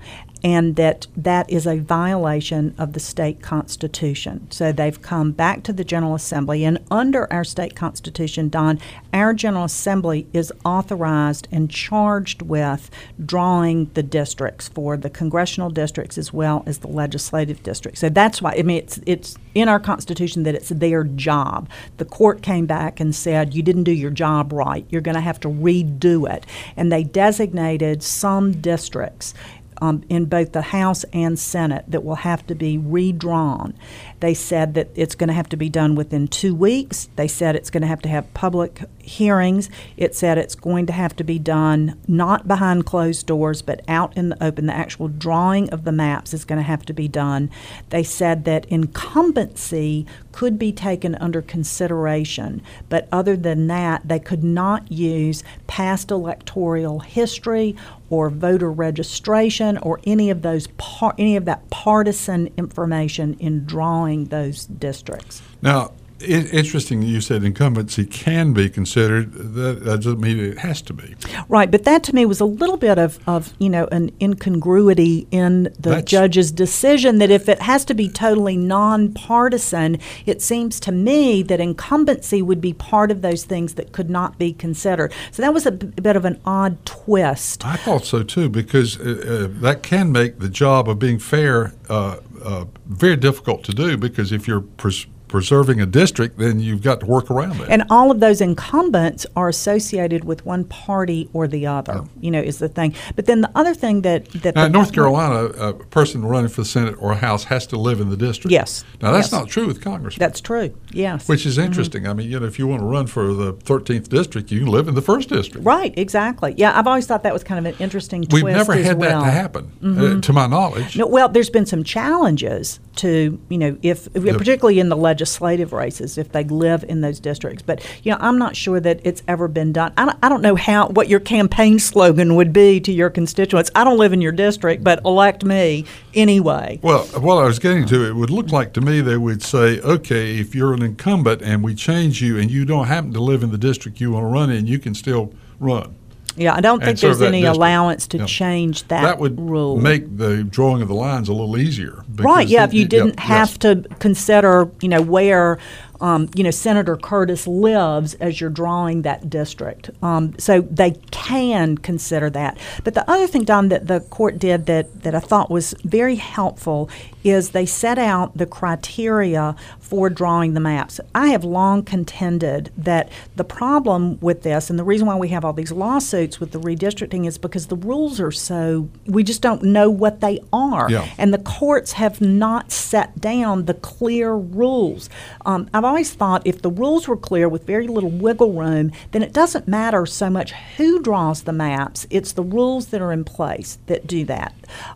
and 0.44 0.76
that 0.76 1.06
that 1.16 1.48
is 1.50 1.66
a 1.66 1.78
violation 1.78 2.74
of 2.78 2.92
the 2.92 3.00
state 3.00 3.42
constitution. 3.42 4.50
So 4.50 4.72
they've 4.72 5.00
come 5.00 5.32
back 5.32 5.62
to 5.64 5.72
the 5.72 5.84
General 5.84 6.14
Assembly, 6.14 6.64
and 6.64 6.78
under 6.90 7.32
our 7.32 7.44
state 7.44 7.76
constitution, 7.76 8.48
Don, 8.48 8.80
our 9.12 9.32
General 9.34 9.64
Assembly 9.64 10.26
is 10.32 10.52
authorized 10.64 11.46
and 11.52 11.70
charged 11.70 12.42
with 12.42 12.90
drawing 13.24 13.90
the 13.94 14.02
districts 14.02 14.68
for 14.68 14.96
the 14.96 15.10
congressional 15.10 15.70
districts 15.70 16.18
as 16.18 16.32
well 16.32 16.64
as 16.66 16.78
the 16.78 16.88
legislative 16.88 17.62
districts. 17.62 18.00
So 18.00 18.08
that's 18.08 18.42
why 18.42 18.54
I 18.58 18.62
mean 18.62 18.78
it's 18.78 19.00
it's 19.06 19.36
in 19.54 19.68
our 19.68 19.80
constitution 19.80 20.42
that 20.44 20.54
it's 20.54 20.70
their 20.70 21.04
job. 21.04 21.68
The 21.98 22.04
court 22.04 22.42
came 22.42 22.66
back 22.66 23.00
and 23.00 23.14
said 23.14 23.54
you 23.54 23.62
didn't 23.62 23.84
do 23.84 23.92
your 23.92 24.10
job 24.10 24.52
right. 24.52 24.86
You're 24.88 25.00
going 25.02 25.14
to 25.14 25.20
have 25.20 25.40
to 25.40 25.48
redo 25.48 26.32
it, 26.32 26.46
and 26.76 26.90
they 26.90 27.04
designated 27.04 28.02
some 28.02 28.52
districts 28.60 29.34
um, 29.80 30.04
in 30.08 30.26
both 30.26 30.52
the 30.52 30.62
House 30.62 31.04
and 31.12 31.38
Senate 31.38 31.84
that 31.88 32.04
will 32.04 32.16
have 32.16 32.46
to 32.48 32.54
be 32.54 32.78
redrawn. 32.78 33.74
They 34.22 34.34
said 34.34 34.74
that 34.74 34.88
it's 34.94 35.16
going 35.16 35.26
to 35.26 35.34
have 35.34 35.48
to 35.48 35.56
be 35.56 35.68
done 35.68 35.96
within 35.96 36.28
two 36.28 36.54
weeks. 36.54 37.08
They 37.16 37.26
said 37.26 37.56
it's 37.56 37.70
going 37.70 37.80
to 37.80 37.88
have 37.88 38.02
to 38.02 38.08
have 38.08 38.32
public 38.34 38.82
hearings. 39.00 39.68
It 39.96 40.14
said 40.14 40.38
it's 40.38 40.54
going 40.54 40.86
to 40.86 40.92
have 40.92 41.16
to 41.16 41.24
be 41.24 41.40
done 41.40 41.98
not 42.06 42.46
behind 42.46 42.86
closed 42.86 43.26
doors, 43.26 43.62
but 43.62 43.82
out 43.88 44.16
in 44.16 44.28
the 44.28 44.40
open. 44.40 44.66
The 44.66 44.74
actual 44.74 45.08
drawing 45.08 45.68
of 45.70 45.82
the 45.82 45.90
maps 45.90 46.32
is 46.32 46.44
going 46.44 46.58
to 46.58 46.62
have 46.62 46.84
to 46.86 46.92
be 46.92 47.08
done. 47.08 47.50
They 47.90 48.04
said 48.04 48.44
that 48.44 48.64
incumbency 48.66 50.06
could 50.30 50.56
be 50.56 50.70
taken 50.70 51.16
under 51.16 51.42
consideration, 51.42 52.62
but 52.88 53.08
other 53.10 53.36
than 53.36 53.66
that, 53.66 54.06
they 54.06 54.20
could 54.20 54.44
not 54.44 54.90
use 54.90 55.42
past 55.66 56.12
electoral 56.12 57.00
history 57.00 57.74
or 58.08 58.28
voter 58.28 58.70
registration 58.70 59.78
or 59.78 59.98
any 60.04 60.28
of 60.28 60.42
those 60.42 60.66
par- 60.76 61.14
any 61.18 61.34
of 61.34 61.46
that 61.46 61.68
partisan 61.70 62.52
information 62.58 63.34
in 63.40 63.64
drawing 63.64 64.11
those 64.26 64.66
districts. 64.66 65.42
Now, 65.60 65.92
interesting 66.24 67.02
you 67.02 67.20
said 67.20 67.44
incumbency 67.44 68.04
can 68.04 68.52
be 68.52 68.68
considered. 68.68 69.32
That, 69.32 69.84
that, 69.84 70.02
doesn't 70.02 70.20
mean 70.20 70.38
it 70.38 70.58
has 70.58 70.82
to 70.82 70.92
be. 70.92 71.14
Right, 71.48 71.70
but 71.70 71.84
that 71.84 72.02
to 72.04 72.14
me 72.14 72.26
was 72.26 72.40
a 72.40 72.44
little 72.44 72.76
bit 72.76 72.98
of, 72.98 73.18
of 73.28 73.52
you 73.58 73.68
know 73.68 73.86
an 73.92 74.10
incongruity 74.20 75.26
in 75.30 75.64
the 75.64 75.90
That's, 75.90 76.10
judge's 76.10 76.50
decision 76.50 77.18
that 77.18 77.30
if 77.30 77.48
it 77.48 77.62
has 77.62 77.84
to 77.86 77.94
be 77.94 78.08
totally 78.08 78.56
nonpartisan, 78.56 79.98
it 80.26 80.42
seems 80.42 80.80
to 80.80 80.92
me 80.92 81.42
that 81.44 81.60
incumbency 81.60 82.42
would 82.42 82.60
be 82.60 82.72
part 82.72 83.10
of 83.10 83.22
those 83.22 83.44
things 83.44 83.74
that 83.74 83.92
could 83.92 84.10
not 84.10 84.38
be 84.38 84.52
considered. 84.52 85.12
So 85.30 85.42
that 85.42 85.54
was 85.54 85.66
a 85.66 85.72
b- 85.72 85.86
bit 86.00 86.16
of 86.16 86.24
an 86.24 86.40
odd 86.44 86.84
twist. 86.84 87.64
I 87.64 87.76
thought 87.76 88.04
so 88.04 88.22
too 88.22 88.48
because 88.48 88.98
uh, 88.98 89.48
uh, 89.52 89.60
that 89.60 89.82
can 89.82 90.12
make 90.12 90.38
the 90.38 90.48
job 90.48 90.88
of 90.88 90.98
being 90.98 91.18
fair 91.18 91.72
uh, 91.88 92.16
uh 92.44 92.64
very 92.86 93.16
difficult 93.16 93.64
to 93.64 93.72
do 93.72 93.96
because 93.96 94.32
if 94.32 94.46
you're 94.48 94.60
pres- 94.60 95.06
preserving 95.32 95.80
a 95.80 95.86
district, 95.86 96.36
then 96.38 96.60
you've 96.60 96.82
got 96.82 97.00
to 97.00 97.06
work 97.06 97.30
around 97.30 97.58
it. 97.60 97.68
And 97.70 97.82
all 97.90 98.10
of 98.10 98.20
those 98.20 98.42
incumbents 98.42 99.24
are 99.34 99.48
associated 99.48 100.24
with 100.24 100.44
one 100.44 100.64
party 100.64 101.28
or 101.32 101.48
the 101.48 101.66
other. 101.66 102.04
You 102.20 102.30
know, 102.30 102.40
is 102.40 102.58
the 102.58 102.68
thing. 102.68 102.94
But 103.16 103.24
then 103.24 103.40
the 103.40 103.50
other 103.54 103.72
thing 103.74 104.02
that 104.02 104.26
that 104.42 104.54
now, 104.54 104.68
North 104.68 104.92
Carolina, 104.92 105.46
a 105.58 105.72
person 105.72 106.22
running 106.24 106.50
for 106.50 106.60
the 106.60 106.66
Senate 106.66 106.96
or 106.98 107.14
House 107.14 107.44
has 107.44 107.66
to 107.68 107.78
live 107.78 107.98
in 108.00 108.10
the 108.10 108.16
district. 108.16 108.52
Yes. 108.52 108.84
Now 109.00 109.10
that's 109.12 109.32
Yes. 109.32 109.32
not 109.32 109.48
true 109.48 109.66
with 109.66 109.80
Congress. 109.80 110.16
That's 110.18 110.40
true. 110.40 110.74
Yes. 110.92 111.26
which 111.28 111.46
is 111.46 111.56
interesting. 111.56 112.06
I 112.06 112.12
mean, 112.12 112.30
you 112.30 112.38
know, 112.38 112.46
if 112.46 112.58
you 112.58 112.66
want 112.66 112.80
to 112.82 112.86
run 112.86 113.06
for 113.06 113.32
the 113.32 113.54
13th 113.54 114.08
district, 114.10 114.50
you 114.52 114.58
can 114.60 114.68
live 114.68 114.86
in 114.86 114.94
the 114.94 115.00
first 115.00 115.30
district. 115.30 115.64
Right, 115.66 115.94
exactly. 115.96 116.52
Yeah, 116.58 116.78
I've 116.78 116.86
always 116.86 117.06
thought 117.06 117.22
that 117.22 117.32
was 117.32 117.42
kind 117.42 117.58
of 117.66 117.72
an 117.74 117.80
interesting 117.82 118.20
We've 118.30 118.42
twist 118.42 118.56
never 118.56 118.74
had 118.74 118.98
well. 118.98 119.20
that 119.22 119.26
to 119.26 119.30
happen, 119.32 119.72
uh, 119.82 120.20
to 120.20 120.32
my 120.34 120.46
knowledge. 120.46 120.98
No, 120.98 121.06
well, 121.06 121.28
there's 121.30 121.48
been 121.50 121.64
some 121.66 121.82
challenges 121.84 122.78
to, 122.96 123.40
you 123.48 123.58
know, 123.58 123.78
if 123.82 124.12
particularly 124.12 124.78
in 124.80 124.90
the 124.90 124.96
legislative 125.22 125.72
races, 125.72 126.18
if 126.18 126.32
they 126.32 126.42
live 126.44 126.84
in 126.88 127.00
those 127.00 127.20
districts. 127.20 127.62
But 127.62 127.80
you 128.02 128.10
know, 128.10 128.18
I'm 128.20 128.38
not 128.38 128.56
sure 128.56 128.80
that 128.80 129.00
it's 129.04 129.22
ever 129.28 129.46
been 129.46 129.72
done. 129.72 129.92
I 129.96 130.06
don't, 130.06 130.18
I 130.20 130.28
don't 130.28 130.42
know 130.42 130.56
how 130.56 130.88
what 130.88 131.08
your 131.08 131.20
campaign 131.20 131.78
slogan 131.78 132.34
would 132.34 132.52
be 132.52 132.80
to 132.80 132.92
your 132.92 133.08
constituents. 133.08 133.70
I 133.76 133.84
don't 133.84 133.98
live 133.98 134.12
in 134.12 134.20
your 134.20 134.32
district, 134.32 134.82
but 134.82 135.00
elect 135.04 135.44
me 135.44 135.84
anyway. 136.14 136.80
Well, 136.82 137.04
what 137.20 137.36
I 137.36 137.44
was 137.44 137.60
getting 137.60 137.86
to, 137.86 138.04
it 138.04 138.16
would 138.16 138.30
look 138.30 138.50
like 138.50 138.72
to 138.74 138.80
me 138.80 139.00
they 139.00 139.16
would 139.16 139.42
say, 139.42 139.78
okay, 139.80 140.38
if 140.38 140.54
you're 140.54 140.74
an 140.74 140.82
incumbent 140.82 141.40
and 141.42 141.62
we 141.62 141.74
change 141.76 142.20
you 142.20 142.36
and 142.38 142.50
you 142.50 142.64
don't 142.64 142.86
happen 142.86 143.12
to 143.12 143.20
live 143.20 143.44
in 143.44 143.52
the 143.52 143.58
district 143.58 144.00
you 144.00 144.10
want 144.10 144.24
to 144.24 144.28
run 144.28 144.50
in, 144.50 144.66
you 144.66 144.80
can 144.80 144.94
still 144.94 145.32
run. 145.60 145.94
Yeah, 146.36 146.54
I 146.54 146.60
don't 146.60 146.82
think 146.82 146.98
there's 146.98 147.20
any 147.20 147.40
district. 147.42 147.56
allowance 147.56 148.06
to 148.08 148.18
Yeah. 148.18 148.24
change 148.26 148.88
that, 148.88 149.02
That 149.02 149.18
would 149.18 149.38
rule. 149.40 149.76
make 149.76 150.16
the 150.16 150.42
drawing 150.44 150.82
of 150.82 150.88
the 150.88 150.94
lines 150.94 151.28
a 151.28 151.32
little 151.32 151.58
easier. 151.58 152.04
Right, 152.16 152.48
yeah, 152.48 152.64
if 152.64 152.72
you 152.72 152.86
didn't 152.86 153.14
yes. 153.18 153.26
have 153.28 153.58
to 153.60 153.84
consider, 153.98 154.68
you 154.80 154.88
know, 154.88 155.02
where, 155.02 155.58
um, 156.02 156.28
you 156.34 156.42
know, 156.42 156.50
Senator 156.50 156.96
Curtis 156.96 157.46
lives 157.46 158.14
as 158.14 158.40
you're 158.40 158.50
drawing 158.50 159.02
that 159.02 159.30
district. 159.30 159.88
Um, 160.02 160.38
so 160.38 160.60
they 160.62 160.90
can 161.10 161.78
consider 161.78 162.28
that. 162.30 162.58
But 162.84 162.94
the 162.94 163.08
other 163.10 163.26
thing, 163.26 163.44
Don, 163.44 163.68
that 163.68 163.86
the 163.86 164.00
court 164.00 164.38
did 164.38 164.66
that, 164.66 165.02
that 165.02 165.14
I 165.14 165.20
thought 165.20 165.50
was 165.50 165.74
very 165.84 166.16
helpful 166.16 166.90
is 167.24 167.50
they 167.50 167.66
set 167.66 167.98
out 167.98 168.36
the 168.36 168.46
criteria 168.46 169.54
for 169.78 170.10
drawing 170.10 170.54
the 170.54 170.60
maps. 170.60 170.98
I 171.14 171.28
have 171.28 171.44
long 171.44 171.84
contended 171.84 172.72
that 172.76 173.10
the 173.36 173.44
problem 173.44 174.18
with 174.20 174.42
this, 174.42 174.68
and 174.70 174.78
the 174.78 174.84
reason 174.84 175.06
why 175.06 175.16
we 175.16 175.28
have 175.28 175.44
all 175.44 175.52
these 175.52 175.70
lawsuits 175.70 176.40
with 176.40 176.50
the 176.50 176.58
redistricting, 176.58 177.26
is 177.26 177.38
because 177.38 177.68
the 177.68 177.76
rules 177.76 178.18
are 178.18 178.32
so, 178.32 178.88
we 179.06 179.22
just 179.22 179.40
don't 179.40 179.62
know 179.62 179.88
what 179.88 180.20
they 180.20 180.40
are. 180.52 180.90
Yeah. 180.90 181.08
And 181.16 181.32
the 181.32 181.38
courts 181.38 181.92
have 181.92 182.20
not 182.20 182.72
set 182.72 183.20
down 183.20 183.66
the 183.66 183.74
clear 183.74 184.34
rules. 184.34 185.08
Um, 185.46 185.70
I've 185.72 185.84
always 185.92 186.14
thought 186.14 186.40
if 186.46 186.62
the 186.62 186.70
rules 186.70 187.06
were 187.06 187.18
clear 187.18 187.50
with 187.50 187.66
very 187.66 187.86
little 187.86 188.08
wiggle 188.08 188.54
room, 188.54 188.90
then 189.10 189.22
it 189.22 189.30
doesn't 189.30 189.68
matter 189.68 190.06
so 190.06 190.30
much 190.30 190.52
who 190.78 191.02
draws 191.02 191.42
the 191.42 191.52
maps, 191.52 192.06
it's 192.08 192.32
the 192.32 192.42
rules 192.42 192.86
that 192.86 193.02
are 193.02 193.12
in 193.12 193.24
place 193.24 193.78
that 193.88 194.06
do 194.06 194.24
that. 194.24 194.54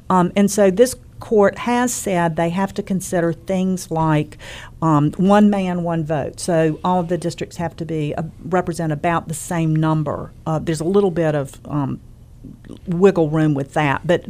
Um, 0.09 0.33
and 0.35 0.51
so 0.51 0.71
this 0.71 0.97
court 1.21 1.59
has 1.59 1.93
said 1.93 2.37
they 2.37 2.49
have 2.49 2.73
to 2.73 2.83
consider 2.83 3.35
things 3.35 3.91
like 3.91 4.39
um, 4.81 5.13
one 5.19 5.51
man, 5.51 5.83
one 5.83 6.03
vote. 6.03 6.41
So 6.41 6.81
all 6.83 7.03
the 7.03 7.19
districts 7.19 7.59
have 7.59 7.77
to 7.77 7.85
be 7.85 8.15
uh, 8.15 8.23
represent 8.43 8.91
about 8.91 9.29
the 9.29 9.35
same 9.35 9.77
number. 9.77 10.33
Uh, 10.47 10.59
there's 10.59 10.81
a 10.81 10.85
little 10.85 11.11
bit 11.11 11.35
of 11.35 11.61
um, 11.67 12.01
wiggle 12.87 13.29
room 13.29 13.53
with 13.53 13.75
that, 13.75 14.07
but 14.07 14.25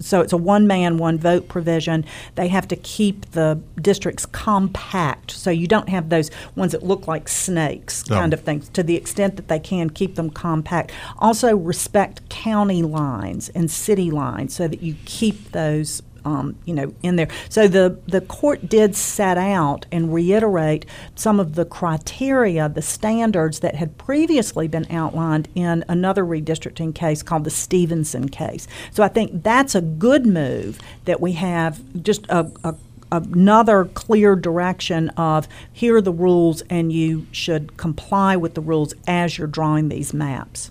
so 0.00 0.20
it's 0.20 0.32
a 0.32 0.36
one 0.36 0.66
man, 0.66 0.96
one 0.98 1.18
vote 1.18 1.48
provision. 1.48 2.04
They 2.34 2.48
have 2.48 2.66
to 2.68 2.76
keep 2.76 3.30
the 3.32 3.60
districts 3.80 4.26
compact, 4.26 5.30
so 5.30 5.50
you 5.50 5.66
don't 5.66 5.88
have 5.88 6.08
those 6.08 6.30
ones 6.56 6.72
that 6.72 6.82
look 6.82 7.06
like 7.06 7.28
snakes, 7.28 8.08
No. 8.08 8.16
kind 8.16 8.32
of 8.32 8.40
things. 8.40 8.68
To 8.70 8.82
the 8.82 8.96
extent 8.96 9.36
that 9.36 9.48
they 9.48 9.58
can, 9.58 9.90
keep 9.90 10.14
them 10.16 10.30
compact. 10.30 10.92
Also, 11.18 11.56
respect 11.56 12.28
county 12.28 12.82
lines 12.82 13.48
and 13.50 13.70
city 13.70 14.10
lines, 14.10 14.54
so 14.54 14.66
that 14.68 14.82
you 14.82 14.96
keep 15.04 15.52
those. 15.52 16.02
Um, 16.24 16.56
you 16.64 16.74
know, 16.74 16.94
in 17.02 17.16
there. 17.16 17.28
So 17.48 17.68
the 17.68 17.98
the 18.06 18.20
court 18.20 18.68
did 18.68 18.94
set 18.96 19.38
out 19.38 19.86
and 19.90 20.12
reiterate 20.12 20.86
some 21.14 21.40
of 21.40 21.54
the 21.54 21.64
criteria, 21.64 22.68
the 22.68 22.82
standards 22.82 23.60
that 23.60 23.74
had 23.76 23.96
previously 23.98 24.68
been 24.68 24.86
outlined 24.90 25.48
in 25.54 25.84
another 25.88 26.24
redistricting 26.24 26.94
case 26.94 27.22
called 27.22 27.44
the 27.44 27.50
Stephenson 27.50 28.28
case. 28.28 28.66
So 28.90 29.02
I 29.02 29.08
think 29.08 29.42
that's 29.42 29.74
a 29.74 29.80
good 29.80 30.26
move 30.26 30.78
that 31.04 31.20
we 31.20 31.32
have 31.32 31.80
just 32.02 32.26
a, 32.28 32.50
a 32.64 32.74
another 33.12 33.86
clear 33.86 34.36
direction 34.36 35.08
of 35.10 35.48
here 35.72 35.96
are 35.96 36.00
the 36.00 36.12
rules 36.12 36.62
and 36.70 36.92
you 36.92 37.26
should 37.32 37.76
comply 37.76 38.36
with 38.36 38.54
the 38.54 38.60
rules 38.60 38.94
as 39.06 39.36
you're 39.36 39.46
drawing 39.46 39.88
these 39.88 40.14
maps. 40.14 40.70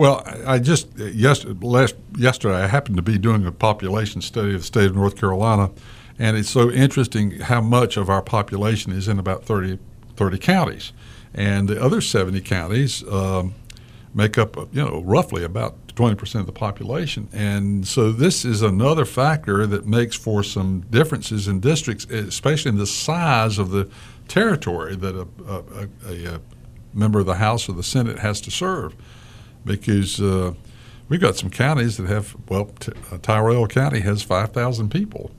Well, 0.00 0.24
I 0.46 0.60
just 0.60 0.88
yes, 0.96 1.44
last 1.44 1.94
yesterday 2.16 2.54
I 2.54 2.68
happened 2.68 2.96
to 2.96 3.02
be 3.02 3.18
doing 3.18 3.44
a 3.44 3.52
population 3.52 4.22
study 4.22 4.54
of 4.54 4.62
the 4.62 4.66
state 4.66 4.86
of 4.86 4.96
North 4.96 5.14
Carolina, 5.14 5.72
and 6.18 6.38
it's 6.38 6.48
so 6.48 6.70
interesting 6.70 7.32
how 7.32 7.60
much 7.60 7.98
of 7.98 8.08
our 8.08 8.22
population 8.22 8.92
is 8.92 9.08
in 9.08 9.18
about 9.18 9.44
30, 9.44 9.78
30 10.16 10.38
counties, 10.38 10.94
and 11.34 11.68
the 11.68 11.78
other 11.78 12.00
seventy 12.00 12.40
counties 12.40 13.06
um, 13.08 13.54
make 14.14 14.38
up 14.38 14.56
you 14.72 14.82
know 14.82 15.02
roughly 15.04 15.44
about 15.44 15.76
twenty 15.88 16.14
percent 16.14 16.40
of 16.40 16.46
the 16.46 16.58
population, 16.58 17.28
and 17.30 17.86
so 17.86 18.10
this 18.10 18.42
is 18.46 18.62
another 18.62 19.04
factor 19.04 19.66
that 19.66 19.86
makes 19.86 20.16
for 20.16 20.42
some 20.42 20.80
differences 20.88 21.46
in 21.46 21.60
districts, 21.60 22.06
especially 22.06 22.70
in 22.70 22.78
the 22.78 22.86
size 22.86 23.58
of 23.58 23.68
the 23.68 23.86
territory 24.28 24.96
that 24.96 25.14
a, 25.14 25.28
a, 25.46 25.88
a, 26.08 26.36
a 26.36 26.40
member 26.94 27.20
of 27.20 27.26
the 27.26 27.34
House 27.34 27.68
or 27.68 27.74
the 27.74 27.82
Senate 27.82 28.20
has 28.20 28.40
to 28.40 28.50
serve 28.50 28.96
because 29.64 30.20
uh, 30.20 30.54
we've 31.08 31.20
got 31.20 31.36
some 31.36 31.50
counties 31.50 31.96
that 31.96 32.06
have 32.08 32.36
well, 32.48 32.66
t- 32.66 32.92
uh, 33.10 33.18
Tyrrell 33.18 33.66
County 33.66 34.00
has 34.00 34.22
five 34.22 34.52
thousand 34.52 34.90
people 34.90 35.30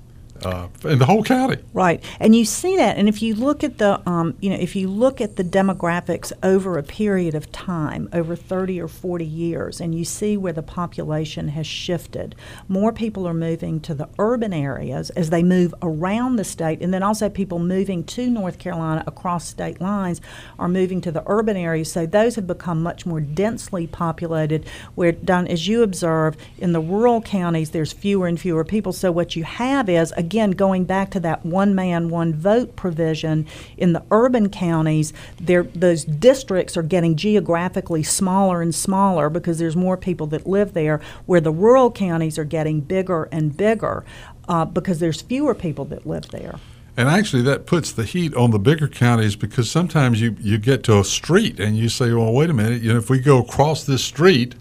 uh, 0.43 0.67
in 0.83 0.99
the 0.99 1.05
whole 1.05 1.23
county. 1.23 1.57
Right, 1.73 2.03
and 2.19 2.35
you 2.35 2.45
see 2.45 2.75
that, 2.77 2.97
and 2.97 3.07
if 3.07 3.21
you 3.21 3.35
look 3.35 3.63
at 3.63 3.77
the, 3.77 4.01
um, 4.09 4.35
you 4.39 4.49
know, 4.49 4.57
if 4.57 4.75
you 4.75 4.87
look 4.87 5.21
at 5.21 5.35
the 5.35 5.43
demographics 5.43 6.31
over 6.43 6.77
a 6.77 6.83
period 6.83 7.35
of 7.35 7.51
time, 7.51 8.09
over 8.13 8.35
thirty 8.35 8.79
or 8.79 8.87
forty 8.87 9.25
years, 9.25 9.81
and 9.81 9.93
you 9.93 10.05
see 10.05 10.37
where 10.37 10.53
the 10.53 10.63
population 10.63 11.49
has 11.49 11.67
shifted, 11.67 12.35
more 12.67 12.91
people 12.91 13.27
are 13.27 13.33
moving 13.33 13.79
to 13.81 13.93
the 13.93 14.09
urban 14.19 14.53
areas 14.53 15.09
as 15.11 15.29
they 15.29 15.43
move 15.43 15.73
around 15.81 16.35
the 16.35 16.43
state, 16.43 16.81
and 16.81 16.93
then 16.93 17.03
also 17.03 17.29
people 17.29 17.59
moving 17.59 18.03
to 18.03 18.29
North 18.29 18.57
Carolina 18.59 19.03
across 19.07 19.47
state 19.47 19.81
lines 19.81 20.21
are 20.57 20.67
moving 20.67 21.01
to 21.01 21.11
the 21.11 21.23
urban 21.27 21.57
areas. 21.57 21.91
So 21.91 22.05
those 22.05 22.35
have 22.35 22.47
become 22.47 22.81
much 22.83 23.05
more 23.05 23.21
densely 23.21 23.87
populated. 23.87 24.65
Where, 24.95 25.15
as 25.27 25.67
you 25.67 25.83
observe, 25.83 26.35
in 26.57 26.73
the 26.73 26.81
rural 26.81 27.21
counties, 27.21 27.71
there's 27.71 27.93
fewer 27.93 28.27
and 28.27 28.39
fewer 28.39 28.63
people. 28.63 28.93
So 28.93 29.11
what 29.11 29.35
you 29.35 29.43
have 29.43 29.89
is 29.89 30.13
again 30.31 30.51
going 30.51 30.85
back 30.85 31.11
to 31.11 31.19
that 31.19 31.45
one 31.45 31.75
man 31.75 32.07
one 32.07 32.33
vote 32.33 32.73
provision 32.77 33.45
in 33.75 33.91
the 33.91 34.01
urban 34.11 34.47
counties 34.47 35.11
there 35.41 35.63
those 35.63 36.05
districts 36.05 36.77
are 36.77 36.83
getting 36.83 37.17
geographically 37.17 38.01
smaller 38.01 38.61
and 38.61 38.73
smaller 38.73 39.29
because 39.29 39.59
there's 39.59 39.75
more 39.75 39.97
people 39.97 40.25
that 40.25 40.47
live 40.47 40.71
there 40.71 41.01
where 41.25 41.41
the 41.41 41.51
rural 41.51 41.91
counties 41.91 42.39
are 42.39 42.45
getting 42.45 42.79
bigger 42.79 43.27
and 43.29 43.57
bigger 43.57 44.05
uh, 44.47 44.63
because 44.63 44.99
there's 44.99 45.21
fewer 45.21 45.53
people 45.53 45.83
that 45.83 46.07
live 46.07 46.29
there. 46.29 46.55
And 46.95 47.07
actually, 47.07 47.41
that 47.43 47.65
puts 47.65 47.91
the 47.91 48.03
heat 48.03 48.33
on 48.35 48.51
the 48.51 48.59
bigger 48.59 48.87
counties 48.87 49.35
because 49.35 49.69
sometimes 49.71 50.19
you, 50.19 50.35
you 50.39 50.57
get 50.57 50.83
to 50.83 50.99
a 50.99 51.03
street 51.03 51.59
and 51.59 51.77
you 51.77 51.87
say, 51.87 52.11
well, 52.11 52.33
wait 52.33 52.49
a 52.49 52.53
minute, 52.53 52.81
you 52.81 52.91
know, 52.91 52.99
if 52.99 53.09
we 53.09 53.19
go 53.19 53.39
across 53.39 53.85
this 53.85 54.03
street, 54.03 54.55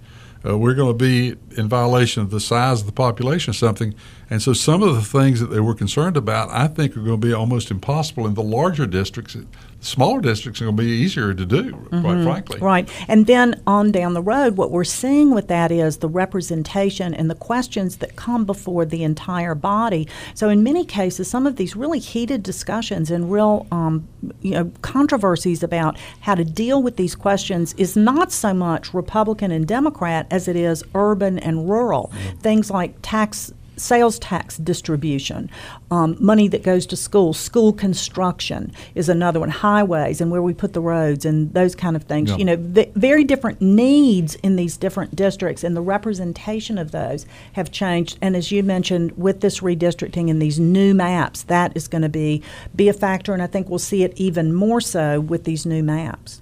uh, 0.47 0.57
we're 0.57 0.75
going 0.75 0.97
to 0.97 0.99
be 0.99 1.37
in 1.57 1.69
violation 1.69 2.23
of 2.23 2.31
the 2.31 2.41
size 2.41 2.81
of 2.81 2.87
the 2.87 2.93
population 2.93 3.51
or 3.51 3.55
something. 3.55 3.95
And 4.31 4.41
so 4.41 4.53
some 4.53 4.83
of 4.83 4.95
the 4.95 5.03
things 5.03 5.41
that 5.41 5.47
they 5.47 5.61
were 5.61 5.75
concerned 5.75 6.17
about, 6.17 6.49
I 6.51 6.67
think, 6.67 6.97
are 6.97 7.01
going 7.01 7.21
to 7.21 7.27
be 7.27 7.33
almost 7.33 7.71
impossible 7.71 8.27
in 8.27 8.35
the 8.35 8.43
larger 8.43 8.87
districts. 8.87 9.37
Smaller 9.81 10.21
districts 10.21 10.61
are 10.61 10.67
going 10.67 10.77
to 10.77 10.83
be 10.83 10.89
easier 10.89 11.33
to 11.33 11.47
do, 11.47 11.73
quite 11.89 12.23
frankly. 12.23 12.61
Right. 12.61 12.89
And 13.09 13.27
then 13.27 13.63
on 13.67 13.93
down 13.93 14.13
the 14.13 14.23
road, 14.23 14.59
what 14.59 14.71
we're 14.71 14.85
seeing 14.85 15.35
with 15.35 15.49
that 15.49 15.73
is 15.73 15.99
the 15.99 16.09
representation 16.09 17.15
and 17.15 17.31
the 17.31 17.35
questions 17.35 17.97
that 17.99 18.15
come 18.15 18.45
before 18.45 18.85
the 18.85 19.03
entire 19.03 19.55
body. 19.55 20.07
So, 20.35 20.51
in 20.51 20.63
many 20.63 20.85
cases, 20.85 21.31
some 21.31 21.47
of 21.47 21.57
these 21.57 21.75
really 21.75 21.99
heated 21.99 22.43
discussions 22.43 23.11
and 23.11 23.33
real 23.33 23.67
um, 23.73 24.07
you 24.43 24.51
know, 24.51 24.71
controversies 24.83 25.63
about 25.63 25.99
how 26.21 26.35
to 26.35 26.45
deal 26.45 26.83
with 26.83 26.97
these 26.97 27.15
questions 27.15 27.75
is 27.75 27.97
not 27.97 28.33
so 28.33 28.53
much 28.53 28.93
Republican 28.93 29.51
and 29.51 29.67
Democrat 29.67 30.27
as 30.31 30.47
it 30.47 30.57
is 30.57 30.85
urban 30.95 31.39
and 31.39 31.71
rural. 31.71 32.13
Things 32.41 32.71
like 32.71 32.97
tax 33.03 33.53
sales 33.81 34.19
tax 34.19 34.57
distribution, 34.59 35.51
um, 35.91 36.17
money 36.21 36.49
that 36.49 36.63
goes 36.63 36.87
to 36.87 36.97
schools, 36.97 37.39
school 37.39 37.73
construction 37.73 38.73
is 38.95 39.09
another 39.09 39.41
one, 39.41 39.49
highways 39.49 40.21
and 40.21 40.31
where 40.31 40.43
we 40.43 40.55
put 40.55 40.73
the 40.73 40.81
roads 40.81 41.25
and 41.25 41.53
those 41.55 41.75
kind 41.75 41.97
of 41.97 42.05
things. 42.05 42.31
Yeah. 42.31 42.37
You 42.37 42.45
know, 42.45 42.57
v- 42.57 42.93
very 42.95 43.25
different 43.25 43.61
needs 43.61 44.35
in 44.37 44.57
these 44.57 44.77
different 44.77 45.17
districts, 45.17 45.65
and 45.65 45.77
the 45.77 45.81
representation 45.81 46.79
of 46.79 46.91
those 46.91 47.27
have 47.55 47.71
changed. 47.71 48.19
And 48.21 48.37
as 48.37 48.53
you 48.53 48.63
mentioned, 48.63 49.13
with 49.17 49.41
this 49.41 49.61
redistricting 49.61 50.31
and 50.31 50.41
these 50.41 50.61
new 50.61 50.95
maps, 50.95 51.43
that 51.45 51.77
is 51.77 51.89
going 51.89 52.03
to 52.03 52.09
be 52.09 52.43
be 52.77 52.89
a 52.89 52.93
factor, 52.93 53.33
and 53.33 53.43
I 53.43 53.47
think 53.47 53.69
we'll 53.69 53.79
see 53.79 54.05
it 54.05 54.13
even 54.17 54.53
more 54.53 54.81
so 54.81 55.21
with 55.21 55.45
these 55.45 55.67
new 55.67 55.83
maps. 55.83 56.41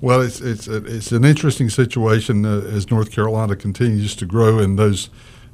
Well, 0.00 0.20
it's 0.20 0.40
it's 0.40 0.66
it's 0.66 1.12
an 1.12 1.24
interesting 1.24 1.70
situation 1.70 2.44
uh, 2.44 2.62
as 2.62 2.90
North 2.90 3.12
Carolina 3.12 3.54
continues 3.54 4.16
to 4.16 4.26
grow, 4.26 4.58
and 4.58 4.76
those 4.76 5.10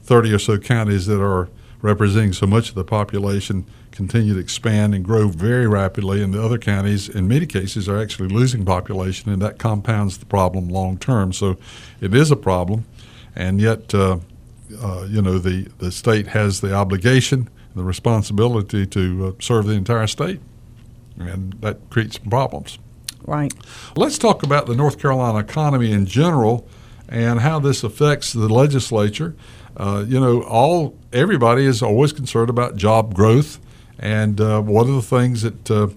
thirty 0.08 0.32
or 0.32 0.38
so 0.38 0.56
counties 0.56 1.04
that 1.06 1.20
are 1.22 1.48
representing 1.82 2.32
so 2.32 2.46
much 2.46 2.70
of 2.70 2.74
the 2.74 2.82
population 2.84 3.64
continue 3.92 4.34
to 4.34 4.40
expand 4.40 4.94
and 4.94 5.04
grow 5.04 5.28
very 5.28 5.66
rapidly, 5.66 6.22
and 6.22 6.32
the 6.32 6.42
other 6.42 6.58
counties, 6.58 7.08
in 7.08 7.28
many 7.28 7.46
cases, 7.46 7.88
are 7.88 8.00
actually 8.00 8.28
losing 8.28 8.64
population, 8.64 9.30
and 9.30 9.42
that 9.42 9.58
compounds 9.58 10.18
the 10.18 10.26
problem 10.26 10.68
long 10.68 10.96
term. 10.98 11.32
So, 11.32 11.58
it 12.00 12.14
is 12.14 12.30
a 12.30 12.36
problem, 12.36 12.84
and 13.36 13.60
yet, 13.60 13.94
uh, 13.94 14.18
uh, 14.82 15.06
you 15.08 15.20
know, 15.20 15.38
the 15.38 15.68
the 15.78 15.92
state 15.92 16.28
has 16.28 16.60
the 16.60 16.74
obligation, 16.74 17.40
and 17.40 17.76
the 17.76 17.84
responsibility 17.84 18.86
to 18.86 19.26
uh, 19.26 19.42
serve 19.42 19.66
the 19.66 19.74
entire 19.74 20.06
state, 20.06 20.40
and 21.18 21.52
that 21.60 21.76
creates 21.90 22.16
some 22.16 22.30
problems. 22.30 22.78
Right. 23.26 23.52
Let's 23.94 24.16
talk 24.16 24.42
about 24.42 24.66
the 24.66 24.74
North 24.74 24.98
Carolina 24.98 25.38
economy 25.38 25.92
in 25.92 26.06
general 26.06 26.66
and 27.08 27.40
how 27.40 27.58
this 27.58 27.82
affects 27.82 28.32
the 28.32 28.48
legislature. 28.48 29.34
Uh, 29.76 30.04
you 30.06 30.18
know, 30.20 30.42
all 30.42 30.96
everybody 31.12 31.64
is 31.64 31.82
always 31.82 32.12
concerned 32.12 32.50
about 32.50 32.76
job 32.76 33.14
growth, 33.14 33.58
and 33.98 34.40
uh, 34.40 34.60
one 34.60 34.88
of 34.88 34.94
the 34.94 35.02
things 35.02 35.42
that 35.42 35.70
uh, 35.70 35.88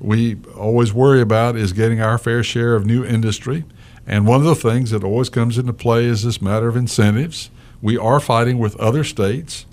we 0.00 0.36
always 0.56 0.92
worry 0.92 1.20
about 1.20 1.56
is 1.56 1.72
getting 1.72 2.00
our 2.00 2.18
fair 2.18 2.42
share 2.42 2.74
of 2.74 2.84
new 2.84 3.04
industry. 3.04 3.64
And 4.06 4.26
one 4.26 4.40
of 4.40 4.46
the 4.46 4.54
things 4.56 4.90
that 4.90 5.04
always 5.04 5.28
comes 5.28 5.58
into 5.58 5.72
play 5.72 6.04
is 6.04 6.24
this 6.24 6.42
matter 6.42 6.68
of 6.68 6.76
incentives. 6.76 7.50
We 7.80 7.96
are 7.96 8.18
fighting 8.18 8.58
with 8.58 8.74
other 8.80 9.04
states 9.04 9.66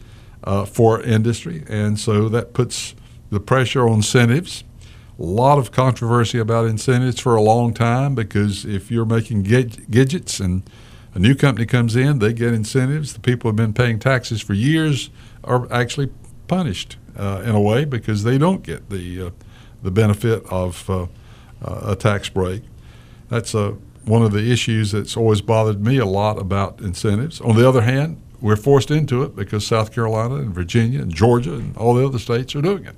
uh, 0.43 0.65
for 0.65 1.01
industry, 1.01 1.63
and 1.67 1.99
so 1.99 2.29
that 2.29 2.53
puts 2.53 2.93
the 3.29 3.39
pressure 3.39 3.87
on 3.87 3.95
incentives 3.95 4.63
a 5.19 5.23
lot 5.23 5.57
of 5.57 5.71
controversy 5.71 6.37
about 6.37 6.65
incentives 6.65 7.19
for 7.19 7.35
a 7.35 7.41
long 7.41 7.73
time 7.73 8.13
because 8.13 8.65
if 8.65 8.91
you're 8.91 9.05
making 9.05 9.43
gadgets 9.43 10.39
and 10.39 10.63
a 11.13 11.19
new 11.19 11.33
company 11.33 11.65
comes 11.65 11.95
in, 11.95 12.19
they 12.19 12.33
get 12.33 12.53
incentives. 12.53 13.13
The 13.13 13.19
people 13.19 13.49
who 13.49 13.49
have 13.49 13.55
been 13.55 13.73
paying 13.73 13.97
taxes 13.97 14.41
for 14.41 14.53
years 14.53 15.09
are 15.43 15.71
actually 15.73 16.11
punished 16.47 16.97
uh, 17.17 17.41
in 17.43 17.55
a 17.55 17.61
way 17.61 17.85
because 17.85 18.23
they 18.23 18.37
don't 18.37 18.61
get 18.61 18.89
the 18.89 19.27
uh, 19.27 19.29
the 19.81 19.91
benefit 19.91 20.43
of 20.51 20.89
uh, 20.89 21.07
uh 21.63 21.91
a 21.91 21.95
tax 21.95 22.29
break. 22.29 22.61
That's 23.29 23.55
uh, 23.55 23.75
one 24.05 24.21
of 24.21 24.31
the 24.31 24.51
issues 24.51 24.91
that's 24.91 25.17
always 25.17 25.41
bothered 25.41 25.83
me 25.83 25.97
a 25.97 26.05
lot 26.05 26.37
about 26.37 26.79
incentives. 26.79 27.41
On 27.41 27.55
the 27.55 27.67
other 27.67 27.81
hand, 27.81 28.21
we're 28.39 28.55
forced 28.55 28.91
into 28.91 29.23
it 29.23 29.35
because 29.35 29.65
South 29.65 29.91
Carolina 29.91 30.35
and 30.35 30.53
Virginia 30.53 31.01
and 31.01 31.13
Georgia 31.13 31.55
and 31.55 31.75
all 31.77 31.95
the 31.95 32.05
other 32.05 32.19
states 32.19 32.55
are 32.55 32.61
doing 32.61 32.85
it. 32.85 32.95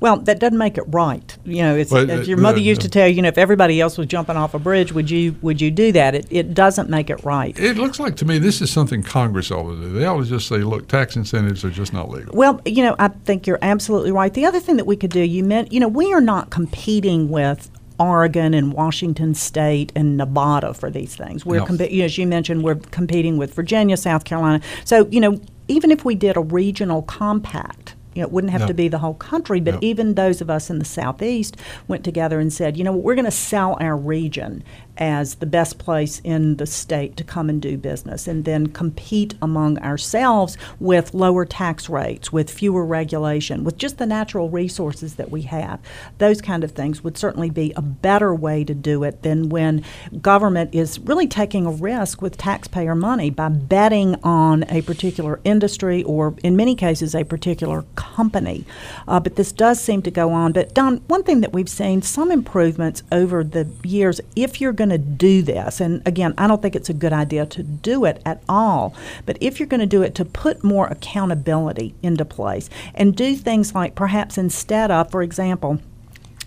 Well, 0.00 0.18
that 0.18 0.38
doesn't 0.38 0.58
make 0.58 0.78
it 0.78 0.84
right. 0.88 1.36
You 1.44 1.62
know, 1.62 1.76
it's, 1.76 1.90
Well, 1.90 2.10
as 2.10 2.20
uh, 2.20 2.30
your 2.30 2.38
mother 2.38 2.58
uh, 2.58 2.62
used 2.62 2.80
to 2.82 2.88
tell 2.88 3.06
you, 3.08 3.14
you 3.14 3.22
know, 3.22 3.28
if 3.28 3.38
everybody 3.38 3.80
else 3.80 3.98
was 3.98 4.06
jumping 4.06 4.36
off 4.36 4.54
a 4.54 4.58
bridge, 4.58 4.92
would 4.92 5.10
you 5.10 5.36
would 5.42 5.60
you 5.60 5.70
do 5.70 5.92
that? 5.92 6.14
It, 6.14 6.26
it 6.30 6.54
doesn't 6.54 6.88
make 6.88 7.10
it 7.10 7.22
right. 7.24 7.58
It 7.58 7.76
looks 7.76 7.98
like 7.98 8.16
to 8.16 8.24
me 8.24 8.38
this 8.38 8.60
is 8.60 8.70
something 8.70 9.02
Congress 9.02 9.50
ought 9.50 9.70
to 9.70 9.76
do. 9.76 9.92
They 9.92 10.04
ought 10.04 10.18
to 10.18 10.26
just 10.26 10.48
say, 10.48 10.58
look, 10.58 10.88
tax 10.88 11.16
incentives 11.16 11.64
are 11.64 11.70
just 11.70 11.92
not 11.92 12.08
legal. 12.10 12.34
Well, 12.34 12.60
you 12.64 12.82
know, 12.82 12.96
I 12.98 13.08
think 13.08 13.46
you're 13.46 13.58
absolutely 13.62 14.12
right. 14.12 14.32
The 14.32 14.46
other 14.46 14.60
thing 14.60 14.76
that 14.76 14.86
we 14.86 14.96
could 14.96 15.10
do, 15.10 15.20
you 15.20 15.44
meant, 15.44 15.72
you 15.72 15.80
know, 15.80 15.88
we 15.88 16.12
are 16.12 16.20
not 16.20 16.50
competing 16.50 17.28
with 17.28 17.70
Oregon 17.98 18.54
and 18.54 18.72
Washington 18.72 19.34
State 19.34 19.92
and 19.94 20.16
Nevada 20.16 20.74
for 20.74 20.90
these 20.90 21.14
things. 21.14 21.46
We're, 21.46 21.58
No. 21.58 21.66
know, 21.66 21.84
as 21.84 22.18
you 22.18 22.26
mentioned, 22.26 22.62
we're 22.64 22.76
competing 22.76 23.36
with 23.36 23.54
Virginia, 23.54 23.96
South 23.96 24.24
Carolina. 24.24 24.60
So, 24.84 25.06
you 25.10 25.20
know, 25.20 25.40
even 25.68 25.90
if 25.90 26.04
we 26.04 26.14
did 26.14 26.36
a 26.36 26.40
regional 26.40 27.02
compact, 27.02 27.94
you 28.14 28.20
know, 28.22 28.26
it 28.26 28.32
wouldn't 28.32 28.50
have 28.52 28.62
No. 28.62 28.66
to 28.68 28.74
be 28.74 28.88
the 28.88 28.98
whole 28.98 29.14
country, 29.14 29.60
but 29.60 29.74
No. 29.74 29.80
even 29.82 30.14
those 30.14 30.40
of 30.40 30.50
us 30.50 30.68
in 30.70 30.78
the 30.78 30.84
Southeast 30.84 31.56
went 31.88 32.04
together 32.04 32.38
and 32.40 32.52
said, 32.52 32.76
you 32.76 32.84
know, 32.84 32.92
what, 32.92 33.02
we're 33.04 33.14
going 33.14 33.24
to 33.24 33.30
sell 33.30 33.76
our 33.80 33.96
region 33.96 34.62
as 34.98 35.36
the 35.36 35.46
best 35.46 35.78
place 35.78 36.20
in 36.22 36.56
the 36.56 36.66
state 36.66 37.16
to 37.16 37.24
come 37.24 37.48
and 37.48 37.62
do 37.62 37.76
business 37.76 38.26
and 38.26 38.44
then 38.44 38.66
compete 38.66 39.34
among 39.40 39.78
ourselves 39.78 40.56
with 40.78 41.14
lower 41.14 41.44
tax 41.44 41.88
rates, 41.88 42.32
with 42.32 42.50
fewer 42.50 42.84
regulation, 42.84 43.64
with 43.64 43.78
just 43.78 43.98
the 43.98 44.06
natural 44.06 44.50
resources 44.50 45.14
that 45.14 45.30
we 45.30 45.42
have. 45.42 45.80
Those 46.18 46.40
kind 46.40 46.62
of 46.62 46.72
things 46.72 47.02
would 47.02 47.16
certainly 47.16 47.50
be 47.50 47.72
a 47.76 47.82
better 47.82 48.34
way 48.34 48.64
to 48.64 48.74
do 48.74 49.02
it 49.04 49.22
than 49.22 49.48
when 49.48 49.84
government 50.20 50.74
is 50.74 50.98
really 51.00 51.26
taking 51.26 51.66
a 51.66 51.70
risk 51.70 52.20
with 52.20 52.36
taxpayer 52.36 52.94
money 52.94 53.30
by 53.30 53.48
betting 53.48 54.16
on 54.22 54.64
a 54.68 54.82
particular 54.82 55.40
industry 55.44 56.02
or, 56.04 56.34
in 56.42 56.56
many 56.56 56.74
cases, 56.74 57.14
a 57.14 57.24
particular 57.24 57.84
company. 57.94 58.64
Uh, 59.08 59.20
but 59.20 59.36
this 59.36 59.52
does 59.52 59.80
seem 59.80 60.02
to 60.02 60.10
go 60.10 60.32
on. 60.32 60.52
But, 60.52 60.74
Don, 60.74 60.98
one 61.08 61.22
thing 61.22 61.40
that 61.40 61.52
we've 61.52 61.68
seen 61.68 62.02
some 62.02 62.30
improvements 62.30 63.02
over 63.10 63.42
the 63.42 63.68
years, 63.82 64.20
if 64.36 64.60
you're 64.60 64.72
going 64.82 64.90
to 64.90 64.98
do 64.98 65.42
this, 65.42 65.80
and 65.80 66.02
again, 66.06 66.34
I 66.36 66.48
don't 66.48 66.60
think 66.60 66.74
it's 66.74 66.90
a 66.90 66.94
good 66.94 67.12
idea 67.12 67.46
to 67.46 67.62
do 67.62 68.04
it 68.04 68.20
at 68.26 68.42
all, 68.48 68.94
but 69.26 69.38
if 69.40 69.60
you're 69.60 69.68
going 69.68 69.80
to 69.80 69.86
do 69.86 70.02
it, 70.02 70.14
to 70.16 70.24
put 70.24 70.64
more 70.64 70.88
accountability 70.88 71.94
into 72.02 72.24
place 72.24 72.68
and 72.94 73.14
do 73.14 73.36
things 73.36 73.74
like 73.74 73.94
perhaps 73.94 74.36
instead 74.36 74.90
of, 74.90 75.10
for 75.10 75.22
example, 75.22 75.78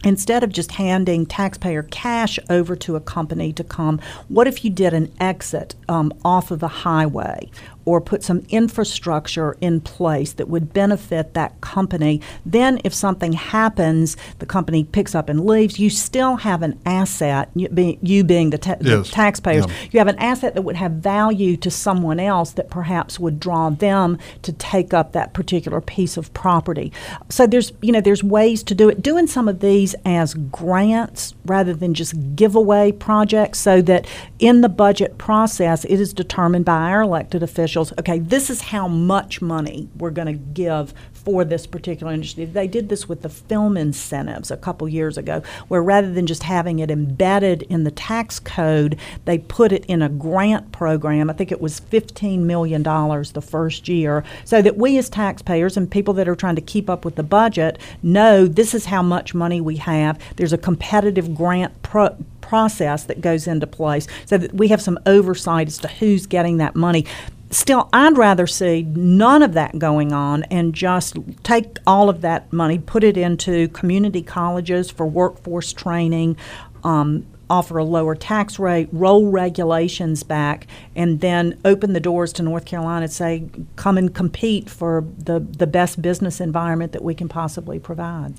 instead 0.03 0.43
of 0.43 0.51
just 0.51 0.73
handing 0.73 1.25
taxpayer 1.25 1.83
cash 1.83 2.37
over 2.49 2.75
to 2.75 2.95
a 2.95 2.99
company 2.99 3.53
to 3.53 3.63
come, 3.63 4.01
what 4.27 4.47
if 4.47 4.65
you 4.65 4.69
did 4.69 4.93
an 4.93 5.11
exit 5.19 5.75
um, 5.87 6.13
off 6.25 6.51
of 6.51 6.61
a 6.61 6.67
highway 6.67 7.49
or 7.85 8.01
put 8.01 8.23
some 8.23 8.41
infrastructure 8.49 9.55
in 9.61 9.79
place 9.81 10.33
that 10.33 10.49
would 10.49 10.73
benefit 10.73 11.33
that 11.33 11.59
company? 11.61 12.21
Then, 12.45 12.79
if 12.83 12.93
something 12.93 13.33
happens, 13.33 14.17
the 14.39 14.45
company 14.45 14.83
picks 14.83 15.15
up 15.15 15.29
and 15.29 15.45
leaves, 15.45 15.79
you 15.79 15.89
still 15.89 16.37
have 16.37 16.61
an 16.61 16.79
asset, 16.85 17.49
you, 17.55 17.69
being, 17.69 17.99
you 18.01 18.23
being 18.23 18.49
the, 18.49 18.57
ta- 18.57 18.75
the 18.79 19.03
taxpayers, 19.03 19.65
Yeah. 19.67 19.73
you 19.91 19.99
have 19.99 20.07
an 20.07 20.17
asset 20.19 20.55
that 20.55 20.63
would 20.63 20.75
have 20.75 20.93
value 20.93 21.55
to 21.57 21.71
someone 21.71 22.19
else 22.19 22.51
that 22.53 22.69
perhaps 22.69 23.19
would 23.19 23.39
draw 23.39 23.69
them 23.69 24.17
to 24.41 24.51
take 24.53 24.93
up 24.93 25.11
that 25.11 25.33
particular 25.33 25.81
piece 25.81 26.17
of 26.17 26.33
property. 26.33 26.91
So 27.29 27.45
there's 27.47 27.71
you 27.81 27.91
know 27.91 28.01
there's 28.01 28.23
ways 28.23 28.63
to 28.63 28.75
do 28.75 28.89
it. 28.89 29.01
Doing 29.01 29.27
some 29.27 29.47
of 29.47 29.59
these 29.59 29.95
as 30.05 30.33
grants 30.33 31.33
rather 31.45 31.73
than 31.73 31.93
just 31.93 32.13
giveaway 32.35 32.91
projects, 32.91 33.59
so 33.59 33.81
that 33.83 34.07
in 34.39 34.61
the 34.61 34.69
budget 34.69 35.17
process 35.17 35.85
it 35.85 35.99
is 35.99 36.13
determined 36.13 36.65
by 36.65 36.91
our 36.91 37.01
elected 37.01 37.43
officials. 37.43 37.74
Okay, 37.77 38.19
this 38.19 38.49
is 38.49 38.61
how 38.61 38.87
much 38.87 39.41
money 39.41 39.89
we're 39.97 40.11
going 40.11 40.27
to 40.27 40.33
give 40.33 40.93
for 41.11 41.43
this 41.43 41.65
particular 41.65 42.13
industry. 42.13 42.45
They 42.45 42.67
did 42.67 42.89
this 42.89 43.09
with 43.09 43.21
the 43.21 43.29
film 43.29 43.77
incentives 43.77 44.51
a 44.51 44.57
couple 44.57 44.87
years 44.87 45.17
ago, 45.17 45.41
where 45.67 45.81
rather 45.81 46.13
than 46.13 46.27
just 46.27 46.43
having 46.43 46.79
it 46.79 46.91
embedded 46.91 47.63
in 47.63 47.83
the 47.83 47.91
tax 47.91 48.39
code, 48.39 48.97
they 49.25 49.39
put 49.39 49.71
it 49.71 49.85
in 49.85 50.01
a 50.01 50.09
grant 50.09 50.71
program. 50.71 51.29
I 51.29 51.33
think 51.33 51.51
it 51.51 51.59
was 51.59 51.81
$15 51.81 52.39
million 52.39 52.83
the 52.83 53.45
first 53.45 53.89
year, 53.89 54.23
so 54.45 54.61
that 54.61 54.77
we 54.77 54.97
as 54.97 55.09
taxpayers 55.09 55.75
and 55.75 55.89
people 55.89 56.13
that 56.13 56.27
are 56.27 56.35
trying 56.35 56.55
to 56.55 56.61
keep 56.61 56.89
up 56.89 57.03
with 57.03 57.15
the 57.15 57.23
budget 57.23 57.79
know 58.03 58.45
this 58.45 58.73
is 58.73 58.85
how 58.85 59.01
much 59.01 59.33
money 59.33 59.59
we 59.59 59.77
have. 59.77 60.19
There's 60.35 60.53
a 60.53 60.57
competitive 60.57 61.33
grant 61.33 61.81
pro- 61.81 62.15
process 62.41 63.05
that 63.05 63.21
goes 63.21 63.47
into 63.47 63.65
place 63.65 64.07
so 64.25 64.37
that 64.37 64.53
we 64.53 64.67
have 64.67 64.81
some 64.81 64.99
oversight 65.05 65.67
as 65.67 65.79
to 65.79 65.87
who's 65.87 66.27
getting 66.27 66.57
that 66.57 66.75
money. 66.75 67.05
Still, 67.51 67.89
I'd 67.93 68.17
rather 68.17 68.47
see 68.47 68.83
none 68.83 69.43
of 69.43 69.53
that 69.53 69.77
going 69.77 70.11
on 70.11 70.43
and 70.45 70.73
just 70.73 71.15
take 71.43 71.77
all 71.85 72.09
of 72.09 72.21
that 72.21 72.51
money, 72.51 72.79
put 72.79 73.03
it 73.03 73.17
into 73.17 73.67
community 73.69 74.21
colleges 74.21 74.89
for 74.89 75.05
workforce 75.05 75.71
training, 75.71 76.37
um, 76.83 77.25
offer 77.49 77.77
a 77.77 77.83
lower 77.83 78.15
tax 78.15 78.57
rate, 78.57 78.89
roll 78.91 79.29
regulations 79.29 80.23
back, 80.23 80.67
and 80.95 81.21
then 81.21 81.59
open 81.63 81.93
the 81.93 81.99
doors 81.99 82.33
to 82.33 82.43
North 82.43 82.65
Carolina 82.65 83.03
and 83.03 83.13
say, 83.13 83.43
come 83.75 83.97
and 83.97 84.13
compete 84.13 84.69
for 84.69 85.05
the, 85.17 85.39
the 85.39 85.67
best 85.67 86.01
business 86.01 86.41
environment 86.41 86.91
that 86.93 87.03
we 87.03 87.13
can 87.13 87.29
possibly 87.29 87.79
provide. 87.79 88.33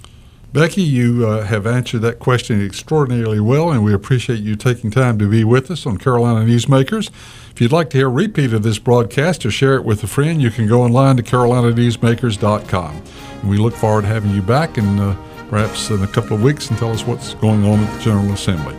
Becki, 0.53 0.87
you 0.87 1.27
uh, 1.27 1.45
have 1.45 1.67
answered 1.67 2.01
that 2.01 2.19
question 2.19 2.65
extraordinarily 2.65 3.41
well, 3.41 3.71
and 3.71 3.85
we 3.85 3.93
appreciate 3.93 4.41
you 4.41 4.57
taking 4.57 4.91
time 4.91 5.19
to 5.19 5.29
be 5.29 5.45
with 5.45 5.71
us 5.71 5.85
on 5.87 5.99
Carolina 5.99 6.47
Newsmakers. 6.47 7.11
If 7.51 7.61
you'd 7.61 7.73
like 7.73 7.91
to 7.91 7.99
hear 7.99 8.07
a 8.07 8.11
repeat 8.11 8.53
of 8.53 8.63
this 8.63 8.79
broadcast 8.79 9.45
or 9.45 9.51
share 9.51 9.77
it 9.77 9.85
with 9.85 10.03
a 10.03 10.07
friend, 10.07 10.41
you 10.41 10.51
can 10.51 10.67
go 10.67 10.83
online 10.83 11.17
to 11.19 11.23
carolinanewsmakers.com. 11.23 13.03
And 13.41 13.51
we 13.51 13.59
look 13.59 13.75
forward 13.75 14.03
to 14.03 14.09
having 14.09 14.31
you 14.31 14.43
back 14.43 14.79
and 14.79 14.99
uh, 14.99 15.17
perhaps 15.51 15.91
in 15.91 16.03
a 16.03 16.07
couple 16.07 16.37
of 16.37 16.43
weeks 16.43 16.71
and 16.71 16.79
tell 16.79 16.91
us 16.91 17.07
what's 17.07 17.35
going 17.35 17.65
on 17.67 17.81
at 17.81 17.99
the 17.99 18.03
General 18.03 18.33
Assembly. 18.33 18.77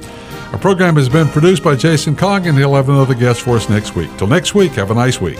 Our 0.51 0.59
program 0.59 0.95
has 0.95 1.09
been 1.09 1.27
produced 1.27 1.63
by 1.63 1.75
Jason 1.75 2.15
Cog, 2.15 2.47
and 2.47 2.57
he'll 2.57 2.75
have 2.75 2.89
another 2.89 3.13
guest 3.13 3.41
for 3.41 3.57
us 3.57 3.69
next 3.69 3.95
week. 3.95 4.09
Till 4.17 4.27
next 4.27 4.55
week, 4.55 4.71
have 4.73 4.91
a 4.91 4.95
nice 4.95 5.19
week. 5.19 5.39